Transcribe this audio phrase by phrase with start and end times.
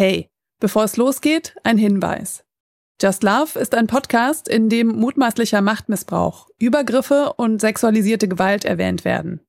[0.00, 0.30] Hey,
[0.60, 2.42] bevor es losgeht, ein Hinweis.
[3.02, 9.42] Just Love ist ein Podcast, in dem mutmaßlicher Machtmissbrauch, Übergriffe und sexualisierte Gewalt erwähnt werden.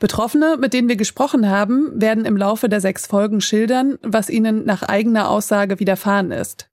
[0.00, 4.64] Betroffene, mit denen wir gesprochen haben, werden im Laufe der sechs Folgen schildern, was ihnen
[4.64, 6.68] nach eigener Aussage widerfahren ist.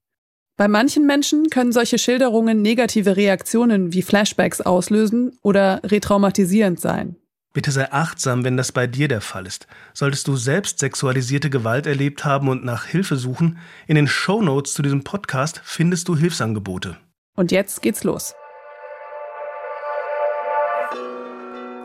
[0.56, 7.14] Bei manchen Menschen können solche Schilderungen negative Reaktionen wie Flashbacks auslösen oder retraumatisierend sein.
[7.54, 9.68] Bitte sei achtsam, wenn das bei dir der Fall ist.
[9.92, 14.74] Solltest du selbst sexualisierte Gewalt erlebt haben und nach Hilfe suchen, in den Show Notes
[14.74, 16.96] zu diesem Podcast findest du Hilfsangebote.
[17.36, 18.34] Und jetzt geht's los.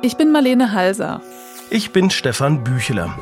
[0.02, 1.22] Ich bin Marlene Halser.
[1.70, 3.16] Ich bin Stefan Bücheler.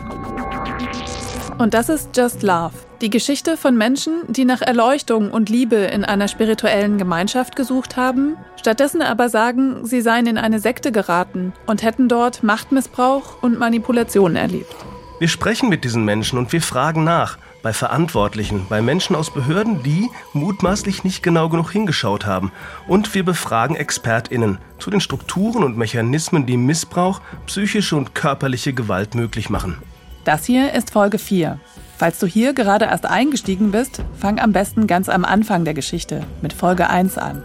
[1.57, 6.03] Und das ist Just Love, die Geschichte von Menschen, die nach Erleuchtung und Liebe in
[6.03, 11.83] einer spirituellen Gemeinschaft gesucht haben, stattdessen aber sagen, sie seien in eine Sekte geraten und
[11.83, 14.75] hätten dort Machtmissbrauch und Manipulation erlebt.
[15.19, 19.83] Wir sprechen mit diesen Menschen und wir fragen nach, bei Verantwortlichen, bei Menschen aus Behörden,
[19.83, 22.51] die mutmaßlich nicht genau genug hingeschaut haben.
[22.87, 29.15] Und wir befragen ExpertInnen zu den Strukturen und Mechanismen, die Missbrauch, psychische und körperliche Gewalt
[29.15, 29.77] möglich machen.
[30.23, 31.59] Das hier ist Folge 4.
[31.97, 36.21] Falls du hier gerade erst eingestiegen bist, fang am besten ganz am Anfang der Geschichte
[36.43, 37.41] mit Folge 1 an.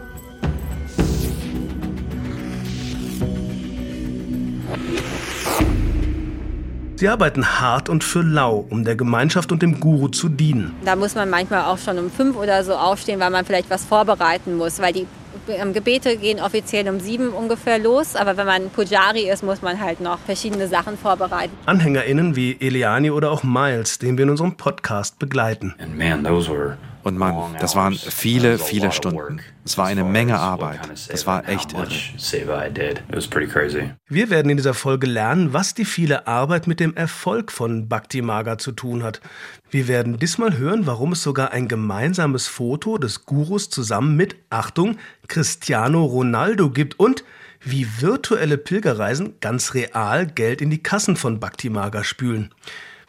[6.97, 10.75] Sie arbeiten hart und für lau, um der Gemeinschaft und dem Guru zu dienen.
[10.85, 13.87] Da muss man manchmal auch schon um fünf oder so aufstehen, weil man vielleicht was
[13.87, 15.07] vorbereiten muss, weil die
[15.73, 20.01] Gebete gehen offiziell um sieben ungefähr los, aber wenn man Pujari ist, muss man halt
[20.01, 21.53] noch verschiedene Sachen vorbereiten.
[21.67, 25.75] AnhängerInnen wie Eliani oder auch Miles, den wir in unserem Podcast begleiten.
[27.03, 29.41] Und Mann, das waren viele, viele Stunden.
[29.65, 30.81] Es war eine Menge Arbeit.
[31.09, 31.89] Das war echt irre.
[34.09, 38.23] Wir werden in dieser Folge lernen, was die viele Arbeit mit dem Erfolg von Bhakti
[38.23, 39.21] Maga zu tun hat.
[39.71, 44.99] Wir werden diesmal hören, warum es sogar ein gemeinsames Foto des Gurus zusammen mit, Achtung,
[45.29, 47.25] Cristiano Ronaldo gibt und
[47.65, 52.53] wie virtuelle Pilgerreisen ganz real Geld in die Kassen von Bhakti Maga spülen.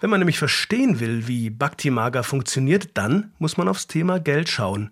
[0.04, 4.50] Wenn man nämlich verstehen will, wie Bhakti Maga funktioniert, dann muss man aufs Thema Geld
[4.50, 4.92] schauen.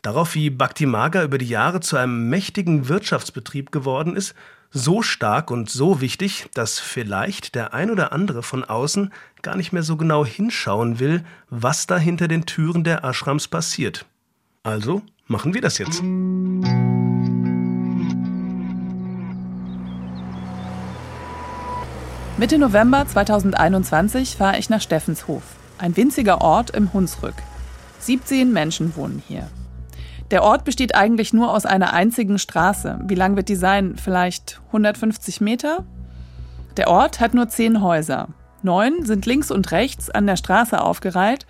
[0.00, 4.34] Darauf, wie Bhakti Maga über die Jahre zu einem mächtigen Wirtschaftsbetrieb geworden ist,
[4.70, 9.12] so stark und so wichtig, dass vielleicht der ein oder andere von außen
[9.42, 14.06] gar nicht mehr so genau hinschauen will, was da hinter den Türen der Ashrams passiert.
[14.62, 16.02] Also machen wir das jetzt.
[22.38, 25.42] Mitte November 2021 fahre ich nach Steffenshof,
[25.78, 27.36] ein winziger Ort im Hunsrück.
[28.00, 29.48] 17 Menschen wohnen hier.
[30.30, 33.00] Der Ort besteht eigentlich nur aus einer einzigen Straße.
[33.04, 33.96] Wie lang wird die sein?
[33.96, 35.86] Vielleicht 150 Meter?
[36.76, 38.28] Der Ort hat nur 10 Häuser.
[38.62, 41.46] Neun sind links und rechts an der Straße aufgereiht.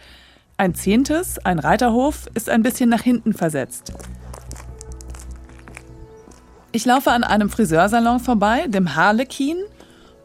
[0.56, 3.92] Ein zehntes, ein Reiterhof, ist ein bisschen nach hinten versetzt.
[6.70, 9.56] Ich laufe an einem Friseursalon vorbei, dem Harlekin,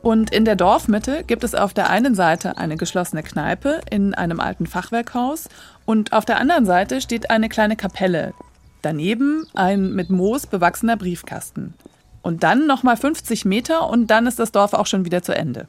[0.01, 4.39] und in der Dorfmitte gibt es auf der einen Seite eine geschlossene Kneipe in einem
[4.39, 5.47] alten Fachwerkhaus
[5.85, 8.34] und auf der anderen Seite steht eine kleine Kapelle.
[8.81, 11.75] Daneben ein mit Moos bewachsener Briefkasten.
[12.23, 15.67] Und dann nochmal 50 Meter und dann ist das Dorf auch schon wieder zu Ende.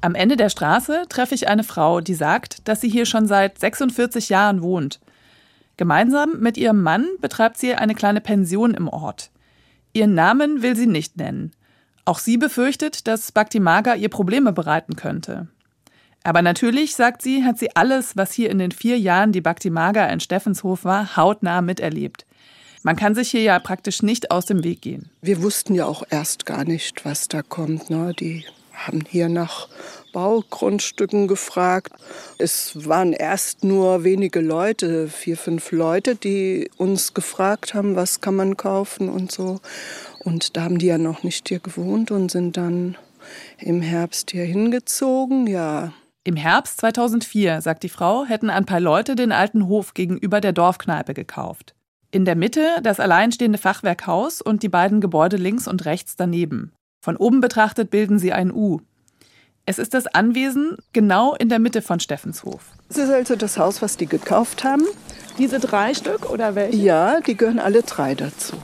[0.00, 3.58] Am Ende der Straße treffe ich eine Frau, die sagt, dass sie hier schon seit
[3.58, 5.00] 46 Jahren wohnt.
[5.76, 9.30] Gemeinsam mit ihrem Mann betreibt sie eine kleine Pension im Ort.
[9.92, 11.52] Ihren Namen will sie nicht nennen.
[12.06, 15.48] Auch sie befürchtet, dass Bhakti Maga ihr Probleme bereiten könnte.
[16.22, 19.70] Aber natürlich, sagt sie, hat sie alles, was hier in den vier Jahren die Bhakti
[19.70, 22.24] Maga in Steffenshof war, hautnah miterlebt.
[22.84, 25.10] Man kann sich hier ja praktisch nicht aus dem Weg gehen.
[25.20, 27.90] Wir wussten ja auch erst gar nicht, was da kommt.
[27.90, 28.12] Ne?
[28.18, 29.68] Die haben hier nach
[30.12, 31.92] Baugrundstücken gefragt.
[32.38, 38.36] Es waren erst nur wenige Leute, vier, fünf Leute, die uns gefragt haben, was kann
[38.36, 39.60] man kaufen und so.
[40.26, 42.96] Und da haben die ja noch nicht hier gewohnt und sind dann
[43.58, 45.92] im Herbst hier hingezogen, ja.
[46.24, 50.52] Im Herbst 2004, sagt die Frau, hätten ein paar Leute den alten Hof gegenüber der
[50.52, 51.76] Dorfkneipe gekauft.
[52.10, 56.72] In der Mitte das alleinstehende Fachwerkhaus und die beiden Gebäude links und rechts daneben.
[57.04, 58.80] Von oben betrachtet bilden sie ein U.
[59.64, 62.72] Es ist das Anwesen genau in der Mitte von Steffenshof.
[62.88, 64.82] Es ist also das Haus, was die gekauft haben.
[65.38, 66.78] Diese drei Stück oder welche?
[66.78, 68.56] Ja, die gehören alle drei dazu.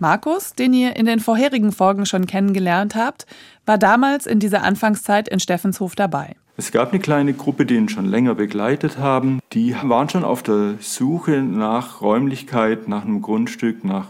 [0.00, 3.26] Markus, den ihr in den vorherigen Folgen schon kennengelernt habt,
[3.66, 6.36] war damals in dieser Anfangszeit in Steffenshof dabei.
[6.56, 9.40] Es gab eine kleine Gruppe, die ihn schon länger begleitet haben.
[9.52, 14.08] Die waren schon auf der Suche nach Räumlichkeit, nach einem Grundstück, nach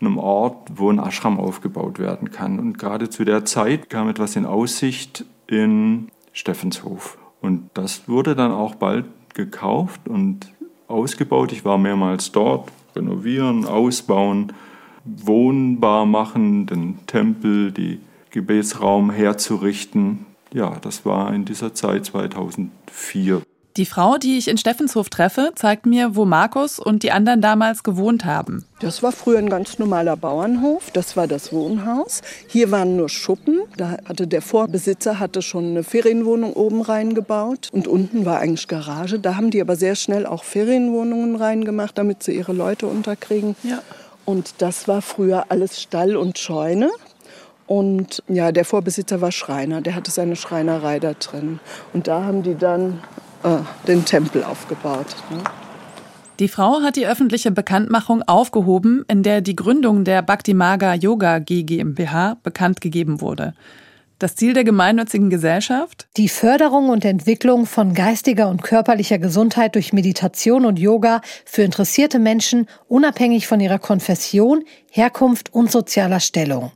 [0.00, 2.58] einem Ort, wo ein Ashram aufgebaut werden kann.
[2.58, 7.18] Und gerade zu der Zeit kam etwas in Aussicht in Steffenshof.
[7.40, 10.52] Und das wurde dann auch bald gekauft und
[10.88, 11.52] ausgebaut.
[11.52, 14.52] Ich war mehrmals dort, renovieren, ausbauen,
[15.04, 18.00] wohnbar machen, den Tempel, die
[18.30, 20.26] Gebetsraum herzurichten.
[20.52, 23.42] Ja, das war in dieser Zeit 2004.
[23.76, 27.84] Die Frau, die ich in Steffenshof treffe, zeigt mir, wo Markus und die anderen damals
[27.84, 28.64] gewohnt haben.
[28.80, 30.90] Das war früher ein ganz normaler Bauernhof.
[30.90, 32.22] Das war das Wohnhaus.
[32.48, 33.60] Hier waren nur Schuppen.
[33.76, 39.20] Da hatte der Vorbesitzer hatte schon eine Ferienwohnung oben reingebaut und unten war eigentlich Garage.
[39.20, 43.54] Da haben die aber sehr schnell auch Ferienwohnungen reingemacht, damit sie ihre Leute unterkriegen.
[43.62, 43.82] Ja.
[44.30, 46.88] Und das war früher alles Stall und Scheune.
[47.66, 51.58] Und ja, der Vorbesitzer war Schreiner, der hatte seine Schreinerei da drin.
[51.92, 53.00] Und da haben die dann
[53.42, 55.16] äh, den Tempel aufgebaut.
[55.30, 55.42] Ne?
[56.38, 61.40] Die Frau hat die öffentliche Bekanntmachung aufgehoben, in der die Gründung der Bhakti Maga Yoga
[61.40, 63.54] GmbH bekannt gegeben wurde.
[64.20, 66.06] Das Ziel der gemeinnützigen Gesellschaft?
[66.18, 72.18] Die Förderung und Entwicklung von geistiger und körperlicher Gesundheit durch Meditation und Yoga für interessierte
[72.18, 76.72] Menschen, unabhängig von ihrer Konfession, Herkunft und sozialer Stellung.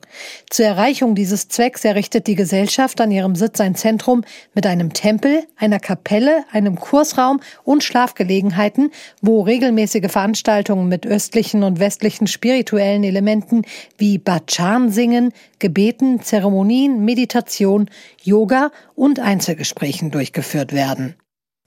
[0.49, 4.23] Zur Erreichung dieses Zwecks errichtet die Gesellschaft an ihrem Sitz ein Zentrum
[4.55, 11.81] mit einem Tempel, einer Kapelle, einem Kursraum und Schlafgelegenheiten, wo regelmäßige Veranstaltungen mit östlichen und
[11.81, 13.63] westlichen spirituellen Elementen
[13.99, 17.91] wie Bachan singen, Gebeten, Zeremonien, Meditation,
[18.23, 21.17] Yoga und Einzelgesprächen durchgeführt werden.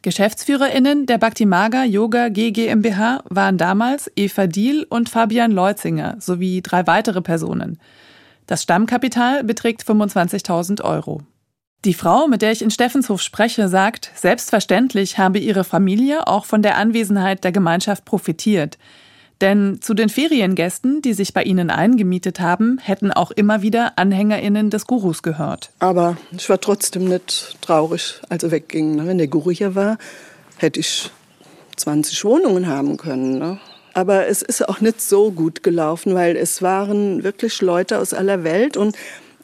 [0.04, 7.22] GeschäftsführerInnen der Bhaktimaga Yoga GmbH waren damals Eva Diel und Fabian Leutzinger sowie drei weitere
[7.22, 7.80] Personen.
[8.46, 11.24] Das Stammkapital beträgt 25.000 Euro.
[11.84, 16.62] Die Frau, mit der ich in Steffenshof spreche, sagt, selbstverständlich habe ihre Familie auch von
[16.62, 18.78] der Anwesenheit der Gemeinschaft profitiert.
[19.42, 24.72] Denn zu den Feriengästen, die sich bei ihnen eingemietet haben, hätten auch immer wieder AnhängerInnen
[24.72, 25.70] des Gurus gehört.
[25.80, 28.96] Aber ich war trotzdem nicht traurig, als er wegging.
[28.96, 29.06] Ne?
[29.06, 29.98] Wenn der Guru hier war,
[30.58, 31.12] hätte ich
[31.76, 33.38] 20 Wohnungen haben können.
[33.38, 33.60] Ne?
[33.94, 38.44] Aber es ist auch nicht so gut gelaufen, weil es waren wirklich Leute aus aller
[38.44, 38.96] Welt und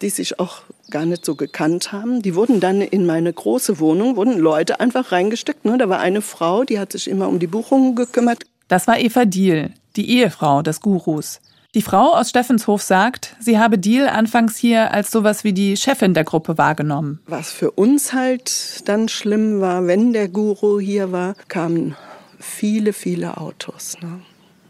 [0.01, 2.23] die sich auch gar nicht so gekannt haben.
[2.23, 5.65] Die wurden dann in meine große Wohnung, wurden Leute einfach reingesteckt.
[5.65, 5.77] Ne?
[5.77, 8.43] Da war eine Frau, die hat sich immer um die Buchungen gekümmert.
[8.67, 11.39] Das war Eva Diel die Ehefrau des Gurus.
[11.75, 16.13] Die Frau aus Steffenshof sagt, sie habe Deal anfangs hier als sowas wie die Chefin
[16.13, 17.19] der Gruppe wahrgenommen.
[17.25, 21.95] Was für uns halt dann schlimm war, wenn der Guru hier war, kamen
[22.39, 23.97] viele, viele Autos.
[24.01, 24.19] Ne?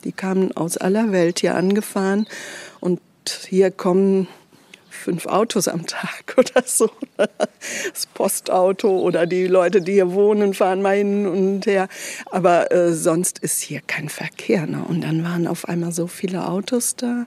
[0.05, 2.25] Die kamen aus aller Welt hier angefahren
[2.79, 3.01] und
[3.49, 4.29] hier kommen
[5.03, 6.89] fünf Autos am Tag oder so.
[7.17, 11.87] Das Postauto oder die Leute, die hier wohnen, fahren mal hin und her.
[12.31, 14.65] Aber äh, sonst ist hier kein Verkehr.
[14.65, 14.83] Ne?
[14.87, 17.25] Und dann waren auf einmal so viele Autos da.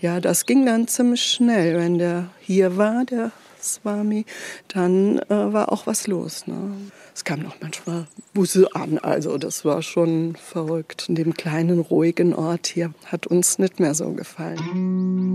[0.00, 1.78] Ja, das ging dann ziemlich schnell.
[1.78, 3.32] Wenn der hier war, der
[3.64, 4.26] Swami,
[4.68, 6.46] dann äh, war auch was los.
[6.46, 6.76] Ne?
[7.14, 11.06] Es kam noch manchmal Busse an, also das war schon verrückt.
[11.08, 15.34] In dem kleinen, ruhigen Ort hier hat uns nicht mehr so gefallen.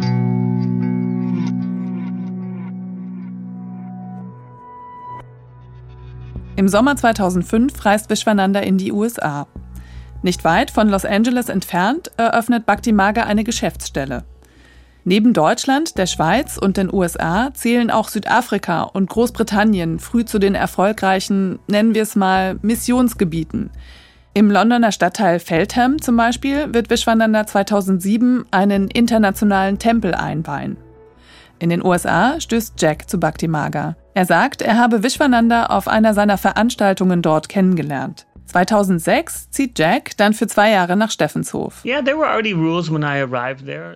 [6.60, 9.48] Im Sommer 2005 reist Vishwananda in die USA.
[10.24, 14.26] Nicht weit von Los Angeles entfernt eröffnet Bhakti Maga eine Geschäftsstelle.
[15.06, 20.54] Neben Deutschland, der Schweiz und den USA zählen auch Südafrika und Großbritannien früh zu den
[20.54, 23.70] erfolgreichen, nennen wir es mal, Missionsgebieten.
[24.34, 30.76] Im Londoner Stadtteil Feltham zum Beispiel wird Vishwananda 2007 einen internationalen Tempel einweihen.
[31.60, 33.96] In den USA stößt Jack zu Bhakti Maga.
[34.14, 38.26] Er sagt, er habe Vishwananda auf einer seiner Veranstaltungen dort kennengelernt.
[38.50, 41.86] 2006 zieht Jack dann für zwei Jahre nach Steffenshof.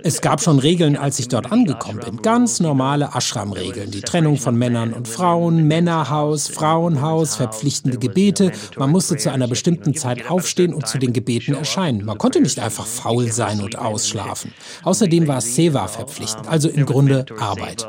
[0.04, 2.22] Es gab schon Regeln, als ich dort angekommen bin.
[2.22, 3.90] Ganz normale Ashram-Regeln.
[3.90, 8.52] Die Trennung von Männern und Frauen, Männerhaus, Frauenhaus, verpflichtende Gebete.
[8.78, 12.06] Man musste zu einer bestimmten Zeit aufstehen und zu den Gebeten erscheinen.
[12.06, 14.54] Man konnte nicht einfach faul sein und ausschlafen.
[14.84, 17.88] Außerdem war Seva verpflichtend, also im Grunde Arbeit.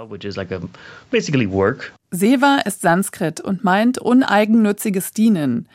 [2.10, 5.68] Seva ist Sanskrit und meint uneigennütziges Dienen.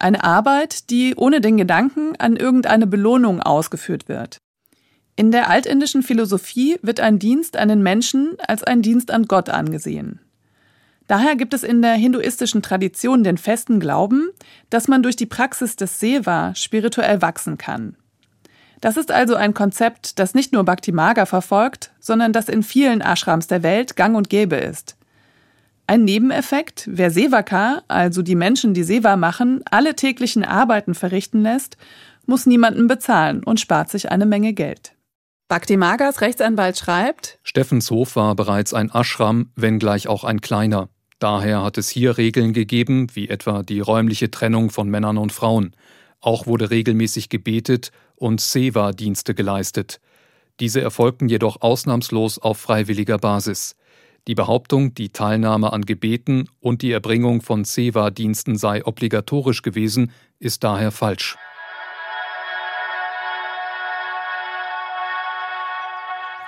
[0.00, 4.38] Eine Arbeit, die ohne den Gedanken an irgendeine Belohnung ausgeführt wird.
[5.14, 9.50] In der altindischen Philosophie wird ein Dienst an den Menschen als ein Dienst an Gott
[9.50, 10.20] angesehen.
[11.06, 14.30] Daher gibt es in der hinduistischen Tradition den festen Glauben,
[14.70, 17.94] dass man durch die Praxis des Seva spirituell wachsen kann.
[18.80, 23.02] Das ist also ein Konzept, das nicht nur Bhakti Maga verfolgt, sondern das in vielen
[23.02, 24.96] Ashrams der Welt gang und gäbe ist.
[25.90, 31.76] Ein Nebeneffekt, wer Sevaka, also die Menschen, die Seva machen, alle täglichen Arbeiten verrichten lässt,
[32.26, 34.92] muss niemanden bezahlen und spart sich eine Menge Geld.
[35.48, 40.90] Bhakti Magas Rechtsanwalt schreibt, Steffenshof war bereits ein Ashram, wenngleich auch ein kleiner.
[41.18, 45.74] Daher hat es hier Regeln gegeben, wie etwa die räumliche Trennung von Männern und Frauen.
[46.20, 50.00] Auch wurde regelmäßig gebetet und Seva-Dienste geleistet.
[50.60, 53.74] Diese erfolgten jedoch ausnahmslos auf freiwilliger Basis.
[54.28, 60.62] Die Behauptung, die Teilnahme an Gebeten und die Erbringung von Seva-Diensten sei obligatorisch gewesen, ist
[60.62, 61.36] daher falsch.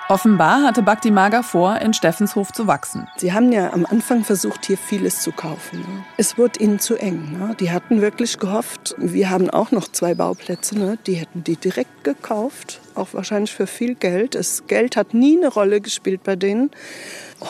[0.09, 3.07] Offenbar hatte Bhakti Maga vor, in Steffenshof zu wachsen.
[3.17, 5.79] Sie haben ja am Anfang versucht, hier vieles zu kaufen.
[5.79, 6.05] Ne?
[6.17, 7.31] Es wurde ihnen zu eng.
[7.31, 7.55] Ne?
[7.59, 10.99] Die hatten wirklich gehofft, wir haben auch noch zwei Bauplätze, ne?
[11.07, 14.35] die hätten die direkt gekauft, auch wahrscheinlich für viel Geld.
[14.35, 16.71] Das Geld hat nie eine Rolle gespielt bei denen.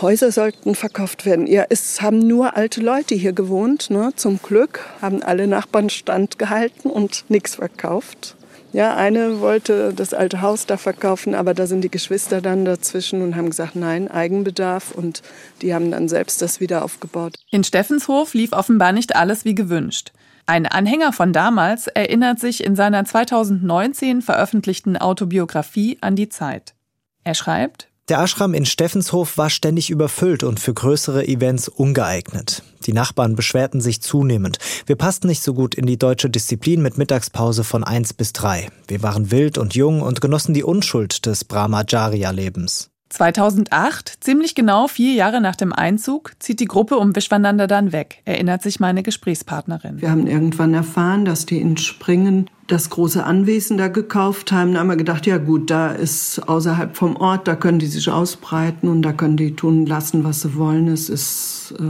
[0.02, 1.48] Häuser sollten verkauft werden.
[1.48, 3.90] Ja, es haben nur alte Leute hier gewohnt.
[3.90, 4.12] Ne?
[4.16, 8.36] Zum Glück haben alle Nachbarn standgehalten und nichts verkauft.
[8.74, 13.22] Ja, eine wollte das alte Haus da verkaufen, aber da sind die Geschwister dann dazwischen
[13.22, 15.22] und haben gesagt, nein, Eigenbedarf und
[15.62, 17.36] die haben dann selbst das wieder aufgebaut.
[17.52, 20.12] In Steffenshof lief offenbar nicht alles wie gewünscht.
[20.46, 26.76] Ein Anhänger von damals erinnert sich in seiner 2019 veröffentlichten Autobiografie an die Zeit.
[27.24, 32.62] Er schreibt, der Ashram in Steffenshof war ständig überfüllt und für größere Events ungeeignet.
[32.86, 34.58] Die Nachbarn beschwerten sich zunehmend.
[34.86, 38.70] Wir passten nicht so gut in die deutsche Disziplin mit Mittagspause von eins bis drei.
[38.90, 42.93] Wir waren wild und jung und genossen die Unschuld des Brahmacharya-Lebens.
[43.14, 48.22] 2008, ziemlich genau vier Jahre nach dem Einzug, zieht die Gruppe um Vishwananda dann weg,
[48.26, 50.02] erinnert sich meine Gesprächspartnerin.
[50.02, 54.74] Wir haben irgendwann erfahren, dass die in Springen das große Anwesen da gekauft haben.
[54.74, 58.10] Da haben wir gedacht, ja gut, da ist außerhalb vom Ort, da können die sich
[58.10, 60.88] ausbreiten und da können die tun lassen, was sie wollen.
[60.88, 61.76] Es ist.
[61.80, 61.84] Äh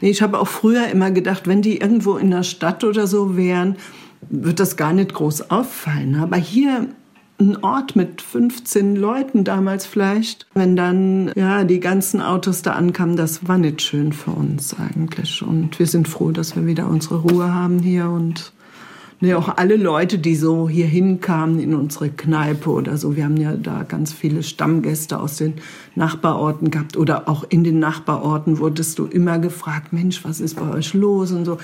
[0.00, 3.36] nee, ich habe auch früher immer gedacht, wenn die irgendwo in der Stadt oder so
[3.36, 3.76] wären,
[4.28, 6.14] wird das gar nicht groß auffallen.
[6.16, 6.88] Aber hier
[7.40, 10.46] ein Ort mit 15 Leuten damals vielleicht.
[10.54, 15.42] Wenn dann ja die ganzen Autos da ankamen, das war nicht schön für uns eigentlich.
[15.42, 18.52] Und wir sind froh, dass wir wieder unsere Ruhe haben hier und
[19.20, 23.16] ne, auch alle Leute, die so hier hinkamen in unsere Kneipe oder so.
[23.16, 25.54] Wir haben ja da ganz viele Stammgäste aus den
[25.94, 30.68] Nachbarorten gehabt oder auch in den Nachbarorten wurdest du immer gefragt, Mensch, was ist bei
[30.70, 31.58] euch los und so.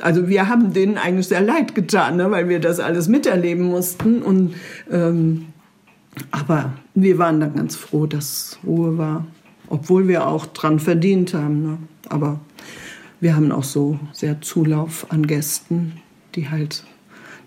[0.00, 4.22] Also wir haben denen eigentlich sehr leid getan, ne, weil wir das alles miterleben mussten
[4.22, 4.54] und
[4.90, 5.46] ähm,
[6.30, 9.26] aber wir waren dann ganz froh, dass Ruhe war,
[9.68, 11.62] obwohl wir auch dran verdient haben.
[11.62, 11.78] Ne?
[12.08, 12.40] Aber
[13.20, 16.00] wir haben auch so sehr Zulauf an Gästen,
[16.34, 16.84] die halt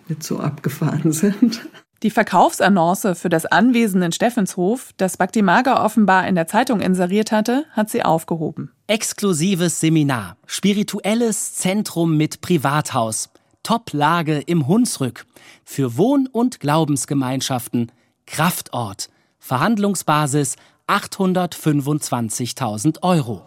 [0.10, 1.62] nicht so abgefahren sind.
[2.02, 7.34] Die Verkaufsannonce für das Anwesen in Steffenshof, das Bhakti Maga offenbar in der Zeitung inseriert
[7.34, 8.72] hatte, hat sie aufgehoben.
[8.88, 13.32] Exklusives Seminar, spirituelles Zentrum mit Privathaus,
[13.64, 15.26] Toplage im Hunsrück,
[15.66, 17.92] für Wohn- und Glaubensgemeinschaften,
[18.26, 20.56] Kraftort, Verhandlungsbasis
[20.88, 23.42] 825.000 Euro.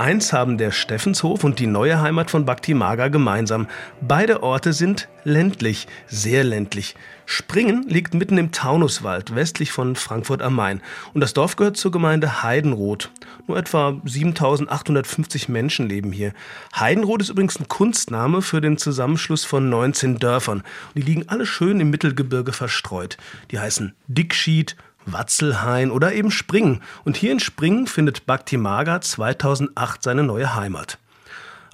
[0.00, 3.68] Eins haben der Steffenshof und die neue Heimat von Bhakti Maga gemeinsam.
[4.00, 6.94] Beide Orte sind ländlich, sehr ländlich.
[7.26, 10.80] Springen liegt mitten im Taunuswald, westlich von Frankfurt am Main.
[11.12, 13.10] Und das Dorf gehört zur Gemeinde Heidenroth.
[13.46, 16.32] Nur etwa 7850 Menschen leben hier.
[16.74, 20.60] Heidenroth ist übrigens ein Kunstname für den Zusammenschluss von 19 Dörfern.
[20.60, 23.18] Und die liegen alle schön im Mittelgebirge verstreut.
[23.50, 24.76] Die heißen Dickschied,
[25.12, 26.82] Watzelhain oder eben Springen.
[27.04, 30.98] Und hier in Springen findet Bhakti Maga 2008 seine neue Heimat.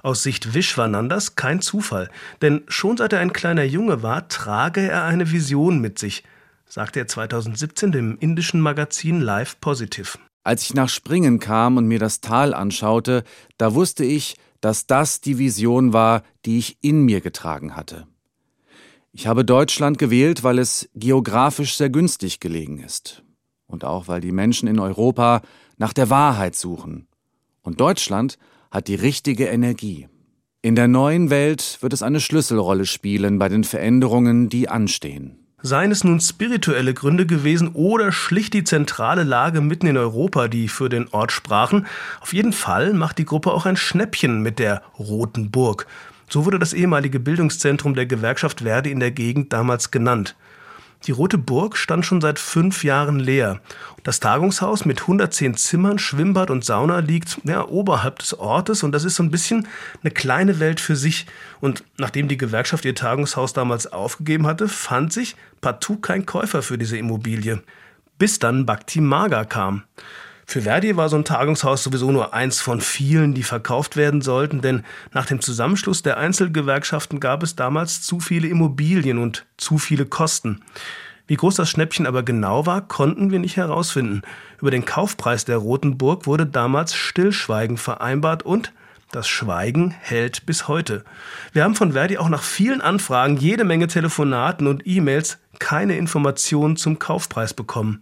[0.03, 2.09] Aus Sicht Vishwanandas kein Zufall,
[2.41, 6.23] denn schon seit er ein kleiner Junge war, trage er eine Vision mit sich,
[6.65, 10.17] sagte er 2017 dem indischen Magazin Life Positive.
[10.43, 13.23] Als ich nach Springen kam und mir das Tal anschaute,
[13.57, 18.07] da wusste ich, dass das die Vision war, die ich in mir getragen hatte.
[19.11, 23.23] Ich habe Deutschland gewählt, weil es geografisch sehr günstig gelegen ist.
[23.67, 25.41] Und auch weil die Menschen in Europa
[25.77, 27.07] nach der Wahrheit suchen.
[27.61, 28.37] Und Deutschland
[28.71, 30.07] hat die richtige Energie.
[30.61, 35.47] In der neuen Welt wird es eine Schlüsselrolle spielen bei den Veränderungen, die anstehen.
[35.61, 40.67] Seien es nun spirituelle Gründe gewesen oder schlicht die zentrale Lage mitten in Europa, die
[40.67, 41.87] für den Ort sprachen,
[42.21, 45.87] auf jeden Fall macht die Gruppe auch ein Schnäppchen mit der Roten Burg.
[46.29, 50.35] So wurde das ehemalige Bildungszentrum der Gewerkschaft Verdi in der Gegend damals genannt.
[51.07, 53.61] Die Rote Burg stand schon seit fünf Jahren leer.
[54.03, 59.05] Das Tagungshaus mit 110 Zimmern, Schwimmbad und Sauna liegt ja, oberhalb des Ortes und das
[59.05, 59.69] ist so ein bisschen
[60.03, 61.25] eine kleine Welt für sich.
[61.61, 66.77] Und nachdem die Gewerkschaft ihr Tagungshaus damals aufgegeben hatte, fand sich partout kein Käufer für
[66.77, 67.63] diese Immobilie.
[68.19, 69.83] Bis dann Bhakti Maga kam.
[70.49, 74.61] Für Verdi war so ein Tagungshaus sowieso nur eins von vielen, die verkauft werden sollten,
[74.61, 80.05] denn nach dem Zusammenschluss der Einzelgewerkschaften gab es damals zu viele Immobilien und zu viele
[80.05, 80.61] Kosten.
[81.27, 84.21] Wie groß das Schnäppchen aber genau war, konnten wir nicht herausfinden.
[84.61, 88.71] Über den Kaufpreis der Roten Burg wurde damals Stillschweigen vereinbart und
[89.11, 91.03] das Schweigen hält bis heute.
[91.51, 96.77] Wir haben von Verdi auch nach vielen Anfragen, jede Menge Telefonaten und E-Mails keine Informationen
[96.77, 98.01] zum Kaufpreis bekommen.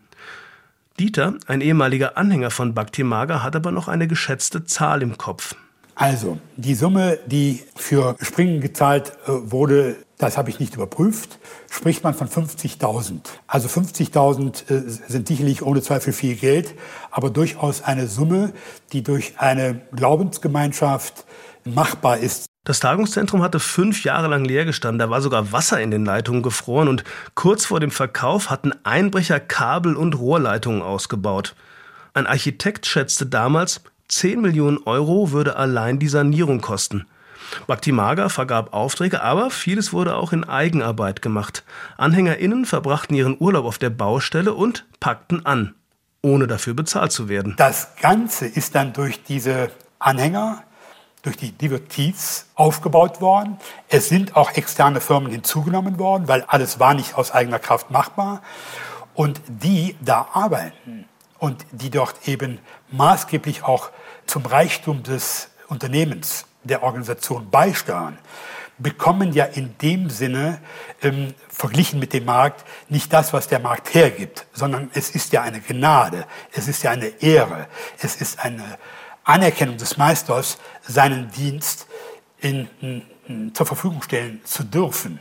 [1.00, 5.56] Dieter, ein ehemaliger Anhänger von Bhakti Maga, hat aber noch eine geschätzte Zahl im Kopf.
[5.94, 12.04] Also, die Summe, die für Springen gezahlt äh, wurde, das habe ich nicht überprüft, spricht
[12.04, 13.20] man von 50.000.
[13.48, 16.76] Also 50.000 äh, sind sicherlich ohne Zweifel viel Geld,
[17.12, 18.54] aber durchaus eine Summe,
[18.94, 21.26] die durch eine Glaubensgemeinschaft
[21.66, 22.46] machbar ist.
[22.66, 26.42] Das Tagungszentrum hatte fünf Jahre lang leer gestanden, da war sogar Wasser in den Leitungen
[26.42, 27.04] gefroren und
[27.36, 31.56] kurz vor dem Verkauf hatten Einbrecher Kabel und Rohrleitungen ausgebaut.
[32.16, 37.06] Ein Architekt schätzte damals, 10 Millionen Euro würde allein die Sanierung kosten.
[37.68, 41.64] Bhaktimaga vergab Aufträge, aber vieles wurde auch in Eigenarbeit gemacht.
[41.98, 45.76] AnhängerInnen verbrachten ihren Urlaub auf der Baustelle und packten an,
[46.24, 47.54] ohne dafür bezahlt zu werden.
[47.58, 49.70] Das Ganze ist dann durch diese
[50.00, 50.64] Anhänger
[51.26, 53.58] durch die Divertiz aufgebaut worden.
[53.90, 58.44] Es sind auch externe Firmen hinzugenommen worden, weil alles war nicht aus eigener Kraft machbar.
[59.16, 61.06] Und die da arbeiten
[61.40, 62.60] und die dort eben
[62.92, 63.90] maßgeblich auch
[64.28, 68.18] zum Reichtum des Unternehmens, der Organisation beisteuern,
[68.78, 70.60] bekommen ja in dem Sinne,
[71.02, 75.42] ähm, verglichen mit dem Markt, nicht das, was der Markt hergibt, sondern es ist ja
[75.42, 77.68] eine Gnade, es ist ja eine Ehre,
[78.02, 78.78] es ist eine
[79.26, 81.88] Anerkennung des Meisters, seinen Dienst
[82.40, 82.70] in,
[83.28, 85.20] in, zur Verfügung stellen zu dürfen.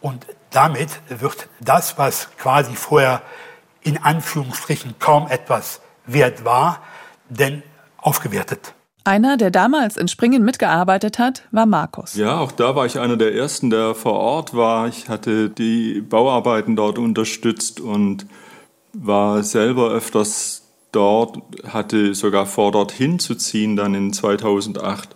[0.00, 3.22] Und damit wird das, was quasi vorher
[3.82, 6.80] in Anführungsstrichen kaum etwas wert war,
[7.28, 7.62] denn
[7.98, 8.74] aufgewertet.
[9.04, 12.14] Einer, der damals in Springen mitgearbeitet hat, war Markus.
[12.14, 14.88] Ja, auch da war ich einer der ersten, der vor Ort war.
[14.88, 18.26] Ich hatte die Bauarbeiten dort unterstützt und
[18.92, 25.10] war selber öfters dort, hatte sogar vor, dorthin zu ziehen, dann in 2008.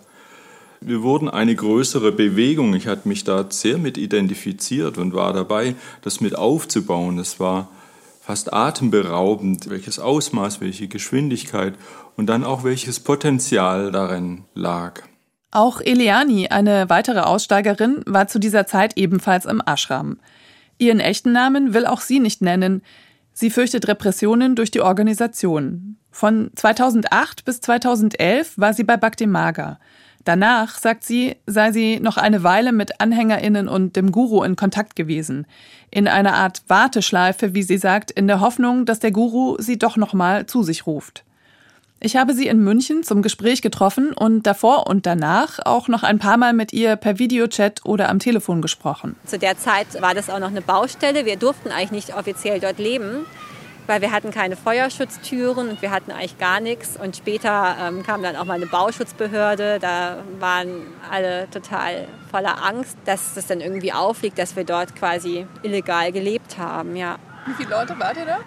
[0.81, 2.73] Wir wurden eine größere Bewegung.
[2.73, 7.19] Ich hatte mich da sehr mit identifiziert und war dabei, das mit aufzubauen.
[7.19, 7.69] Es war
[8.19, 11.75] fast atemberaubend, welches Ausmaß, welche Geschwindigkeit
[12.17, 15.01] und dann auch welches Potenzial darin lag.
[15.51, 20.17] Auch Eliani, eine weitere Aussteigerin, war zu dieser Zeit ebenfalls im Ashram.
[20.77, 22.81] Ihren echten Namen will auch sie nicht nennen.
[23.33, 25.97] Sie fürchtet Repressionen durch die Organisation.
[26.11, 29.27] Von 2008 bis 2011 war sie bei Bhakti.
[30.23, 34.95] Danach, sagt sie, sei sie noch eine Weile mit AnhängerInnen und dem Guru in Kontakt
[34.95, 35.47] gewesen.
[35.89, 39.97] In einer Art Warteschleife, wie sie sagt, in der Hoffnung, dass der Guru sie doch
[39.97, 41.23] nochmal zu sich ruft.
[42.03, 46.17] Ich habe sie in München zum Gespräch getroffen und davor und danach auch noch ein
[46.17, 49.15] paar Mal mit ihr per Videochat oder am Telefon gesprochen.
[49.25, 51.27] Zu der Zeit war das auch noch eine Baustelle.
[51.27, 53.25] Wir durften eigentlich nicht offiziell dort leben
[53.87, 56.95] weil wir hatten keine Feuerschutztüren und wir hatten eigentlich gar nichts.
[56.95, 59.79] Und später ähm, kam dann auch mal eine Bauschutzbehörde.
[59.79, 65.45] Da waren alle total voller Angst, dass das dann irgendwie auffliegt, dass wir dort quasi
[65.63, 66.95] illegal gelebt haben.
[66.95, 67.17] Ja.
[67.45, 68.39] Wie viele Leute wart ihr da?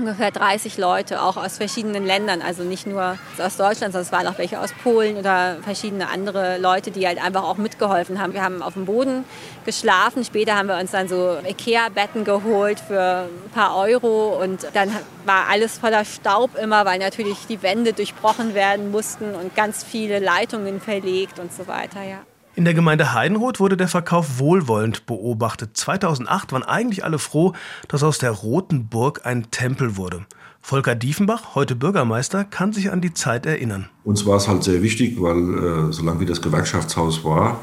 [0.00, 2.42] Ungefähr 30 Leute, auch aus verschiedenen Ländern.
[2.42, 6.58] Also nicht nur aus Deutschland, sondern es waren auch welche aus Polen oder verschiedene andere
[6.58, 8.32] Leute, die halt einfach auch mitgeholfen haben.
[8.32, 9.24] Wir haben auf dem Boden
[9.64, 10.24] geschlafen.
[10.24, 14.40] Später haben wir uns dann so Ikea-Betten geholt für ein paar Euro.
[14.42, 14.90] Und dann
[15.24, 20.18] war alles voller Staub immer, weil natürlich die Wände durchbrochen werden mussten und ganz viele
[20.18, 22.02] Leitungen verlegt und so weiter.
[22.02, 22.20] Ja.
[22.58, 25.76] In der Gemeinde Heidenroth wurde der Verkauf wohlwollend beobachtet.
[25.76, 27.52] 2008 waren eigentlich alle froh,
[27.86, 30.26] dass aus der Roten Burg ein Tempel wurde.
[30.60, 33.88] Volker Diefenbach, heute Bürgermeister, kann sich an die Zeit erinnern.
[34.02, 37.60] Uns war es halt sehr wichtig, weil äh, solange wie das Gewerkschaftshaus war,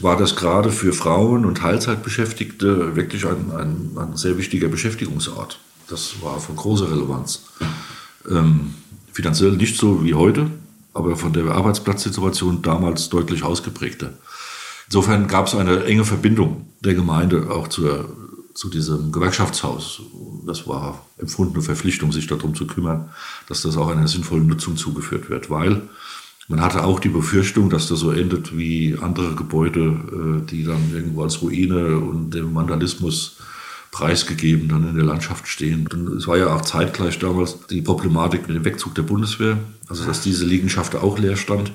[0.00, 5.60] war das gerade für Frauen und Teilzeitbeschäftigte wirklich ein, ein, ein sehr wichtiger Beschäftigungsort.
[5.88, 7.44] Das war von großer Relevanz.
[8.28, 8.74] Ähm,
[9.12, 10.50] finanziell nicht so wie heute,
[10.96, 14.12] aber von der Arbeitsplatzsituation damals deutlich ausgeprägter.
[14.86, 18.08] Insofern gab es eine enge Verbindung der Gemeinde auch zur,
[18.54, 20.02] zu diesem Gewerkschaftshaus.
[20.46, 23.10] Das war empfundene Verpflichtung, sich darum zu kümmern,
[23.48, 25.82] dass das auch einer sinnvollen Nutzung zugeführt wird, weil
[26.48, 30.92] man hatte auch die Befürchtung, dass das so endet wie andere Gebäude, äh, die dann
[30.94, 33.38] irgendwo als Ruine und dem Vandalismus
[33.90, 35.86] preisgegeben dann in der Landschaft stehen.
[35.86, 40.04] Und es war ja auch zeitgleich damals die Problematik mit dem Wegzug der Bundeswehr, also
[40.04, 41.72] dass diese Liegenschaft auch leer stand.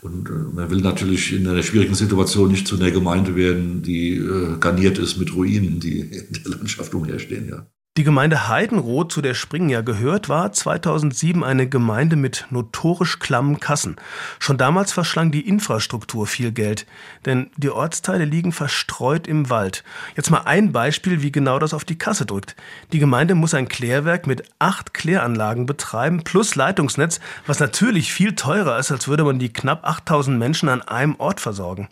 [0.00, 4.16] Und äh, man will natürlich in einer schwierigen Situation nicht zu einer Gemeinde werden, die
[4.16, 7.48] äh, garniert ist mit Ruinen, die in der Landschaft umherstehen.
[7.48, 7.66] Ja.
[7.98, 13.60] Die Gemeinde Heidenroth, zu der Springen ja gehört, war 2007 eine Gemeinde mit notorisch klammen
[13.60, 13.96] Kassen.
[14.38, 16.86] Schon damals verschlang die Infrastruktur viel Geld,
[17.26, 19.84] denn die Ortsteile liegen verstreut im Wald.
[20.16, 22.56] Jetzt mal ein Beispiel, wie genau das auf die Kasse drückt.
[22.94, 28.78] Die Gemeinde muss ein Klärwerk mit acht Kläranlagen betreiben, plus Leitungsnetz, was natürlich viel teurer
[28.78, 31.90] ist, als würde man die knapp 8000 Menschen an einem Ort versorgen.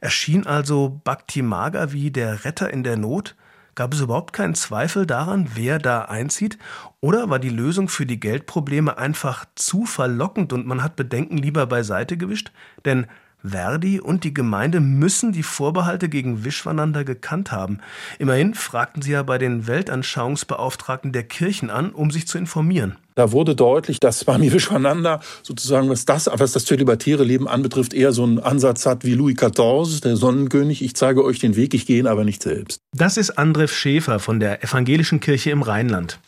[0.00, 3.34] Erschien also Bhakti Maga wie der Retter in der Not?
[3.74, 6.58] Gab es überhaupt keinen Zweifel daran, wer da einzieht?
[7.00, 11.66] Oder war die Lösung für die Geldprobleme einfach zu verlockend und man hat Bedenken lieber
[11.66, 12.52] beiseite gewischt?
[12.84, 13.06] Denn
[13.44, 17.78] Verdi und die Gemeinde müssen die Vorbehalte gegen Wischwanander gekannt haben.
[18.18, 22.96] Immerhin fragten sie ja bei den Weltanschauungsbeauftragten der Kirchen an, um sich zu informieren.
[23.14, 28.12] Da wurde deutlich, dass Swami Vishwananda sozusagen, was das, was das zölibatäre Leben anbetrifft, eher
[28.12, 30.82] so einen Ansatz hat wie Louis XIV, der Sonnenkönig.
[30.82, 32.80] Ich zeige euch den Weg, ich gehe ihn aber nicht selbst.
[32.92, 36.18] Das ist Andref Schäfer von der Evangelischen Kirche im Rheinland.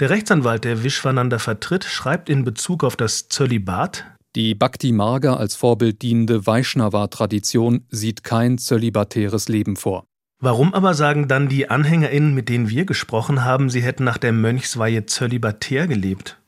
[0.00, 4.04] Der Rechtsanwalt, der Vishwananda vertritt, schreibt in Bezug auf das Zölibat,
[4.36, 10.06] die Bhakti Marga als Vorbild dienende Vaishnava-Tradition sieht kein zölibatäres Leben vor.
[10.40, 14.32] Warum aber sagen dann die AnhängerInnen, mit denen wir gesprochen haben, sie hätten nach der
[14.32, 16.38] Mönchsweihe zölibatär gelebt?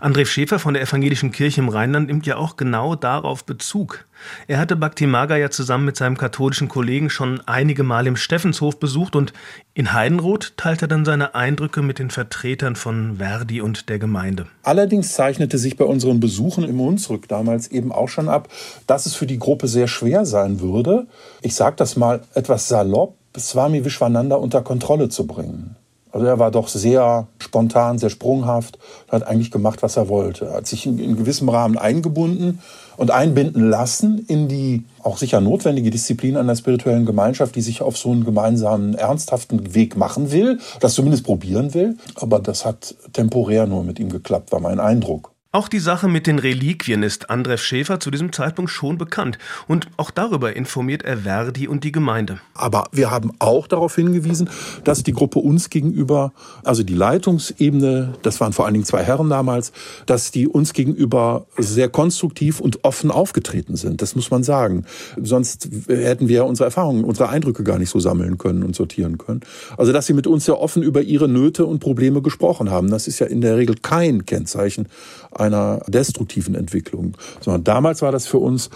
[0.00, 4.06] André Schäfer von der Evangelischen Kirche im Rheinland nimmt ja auch genau darauf Bezug.
[4.46, 8.78] Er hatte Bhakti Maga ja zusammen mit seinem katholischen Kollegen schon einige Mal im Steffenshof
[8.78, 9.32] besucht und
[9.74, 14.46] in Heidenroth teilt er dann seine Eindrücke mit den Vertretern von Verdi und der Gemeinde.
[14.62, 18.48] Allerdings zeichnete sich bei unseren Besuchen im Hunsrück damals eben auch schon ab,
[18.86, 21.06] dass es für die Gruppe sehr schwer sein würde,
[21.40, 25.76] ich sage das mal etwas salopp, Swami Vishwananda unter Kontrolle zu bringen.
[26.12, 30.46] Also er war doch sehr spontan, sehr sprunghaft, hat eigentlich gemacht, was er wollte.
[30.46, 32.60] Er hat sich in, in gewissem Rahmen eingebunden
[32.98, 37.96] und einbinden lassen in die auch sicher notwendige Disziplin einer spirituellen Gemeinschaft, die sich auf
[37.96, 41.96] so einen gemeinsamen, ernsthaften Weg machen will, das zumindest probieren will.
[42.14, 45.31] Aber das hat temporär nur mit ihm geklappt, war mein Eindruck.
[45.54, 49.36] Auch die Sache mit den Reliquien ist Andref Schäfer zu diesem Zeitpunkt schon bekannt.
[49.68, 52.40] Und auch darüber informiert er Verdi und die Gemeinde.
[52.54, 54.48] Aber wir haben auch darauf hingewiesen,
[54.84, 56.32] dass die Gruppe uns gegenüber,
[56.64, 59.72] also die Leitungsebene, das waren vor allen Dingen zwei Herren damals,
[60.06, 64.00] dass die uns gegenüber sehr konstruktiv und offen aufgetreten sind.
[64.00, 64.86] Das muss man sagen.
[65.22, 69.40] Sonst hätten wir unsere Erfahrungen, unsere Eindrücke gar nicht so sammeln können und sortieren können.
[69.76, 73.06] Also, dass sie mit uns sehr offen über ihre Nöte und Probleme gesprochen haben, das
[73.06, 74.86] ist ja in der Regel kein Kennzeichen
[75.34, 78.70] einer destruktiven Entwicklung, sondern damals war das für uns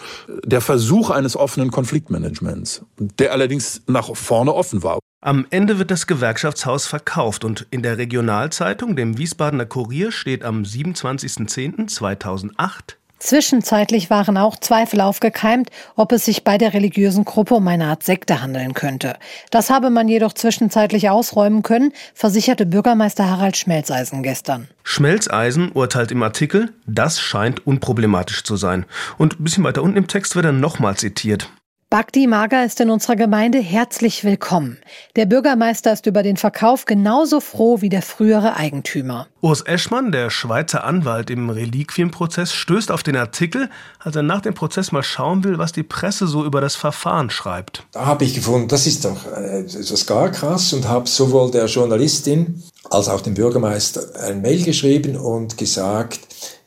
[0.44, 2.82] der Versuch eines offenen Konfliktmanagements,
[3.18, 4.98] der allerdings nach vorne offen war.
[5.22, 10.62] Am Ende wird das Gewerkschaftshaus verkauft und in der Regionalzeitung, dem Wiesbadener Kurier, steht am
[10.62, 17.86] 27.10.2008 Zwischenzeitlich waren auch Zweifel aufgekeimt, ob es sich bei der religiösen Gruppe um eine
[17.86, 19.16] Art Sekte handeln könnte.
[19.50, 24.68] Das habe man jedoch zwischenzeitlich ausräumen können, versicherte Bürgermeister Harald Schmelzeisen gestern.
[24.82, 28.84] Schmelzeisen urteilt im Artikel, das scheint unproblematisch zu sein.
[29.16, 31.50] Und ein bisschen weiter unten im Text wird er nochmal zitiert.
[31.88, 34.78] Bhakti Maga ist in unserer Gemeinde herzlich willkommen.
[35.14, 39.28] Der Bürgermeister ist über den Verkauf genauso froh wie der frühere Eigentümer.
[39.40, 43.70] Urs Eschmann, der Schweizer Anwalt im Reliquienprozess, stößt auf den Artikel,
[44.00, 47.30] als er nach dem Prozess mal schauen will, was die Presse so über das Verfahren
[47.30, 47.86] schreibt.
[47.92, 51.66] Da habe ich gefunden, das ist doch äh, das gar krass und habe sowohl der
[51.66, 56.18] Journalistin als auch dem Bürgermeister ein Mail geschrieben und gesagt,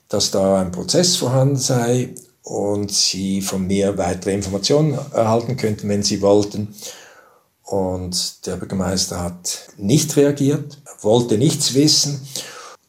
[0.07, 2.15] dass da ein Prozess vorhanden sei
[2.49, 6.73] und sie von mir weitere Informationen erhalten könnten, wenn sie wollten.
[7.61, 12.27] Und der Bürgermeister hat nicht reagiert, wollte nichts wissen.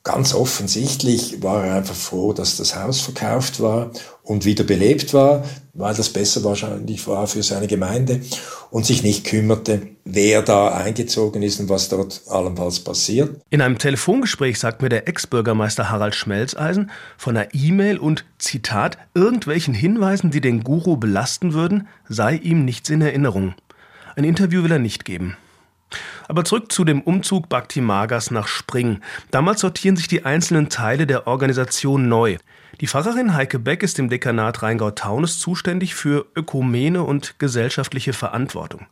[0.03, 3.91] Ganz offensichtlich war er einfach froh, dass das Haus verkauft war
[4.31, 8.21] und wieder belebt war, weil das besser wahrscheinlich war für seine Gemeinde
[8.71, 13.41] und sich nicht kümmerte, wer da eingezogen ist und was dort allenfalls passiert.
[13.51, 19.75] In einem Telefongespräch sagt mir der Ex-Bürgermeister Harald Schmelzeisen von einer E-Mail und Zitat irgendwelchen
[19.75, 23.55] Hinweisen, die den Guru belasten würden, sei ihm nichts in Erinnerung.
[24.15, 25.37] Ein Interview will er nicht geben.
[26.31, 29.01] Aber zurück zu dem Umzug Bhakti Magas nach Spring.
[29.33, 32.37] Damals sortieren sich die einzelnen Teile der Organisation neu.
[32.81, 38.87] Die Pfarrerin Heike Beck ist im Dekanat Rheingau-Taunus zuständig für Ökumene und gesellschaftliche Verantwortung.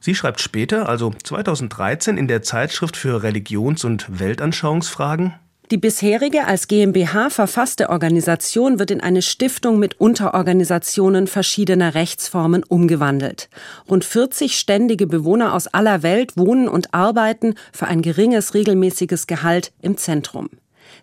[0.00, 5.34] Sie schreibt später, also 2013, in der Zeitschrift für Religions- und Weltanschauungsfragen
[5.70, 13.48] die bisherige als GmbH verfasste Organisation wird in eine Stiftung mit Unterorganisationen verschiedener Rechtsformen umgewandelt.
[13.88, 19.72] Rund 40 ständige Bewohner aus aller Welt wohnen und arbeiten für ein geringes regelmäßiges Gehalt
[19.82, 20.50] im Zentrum.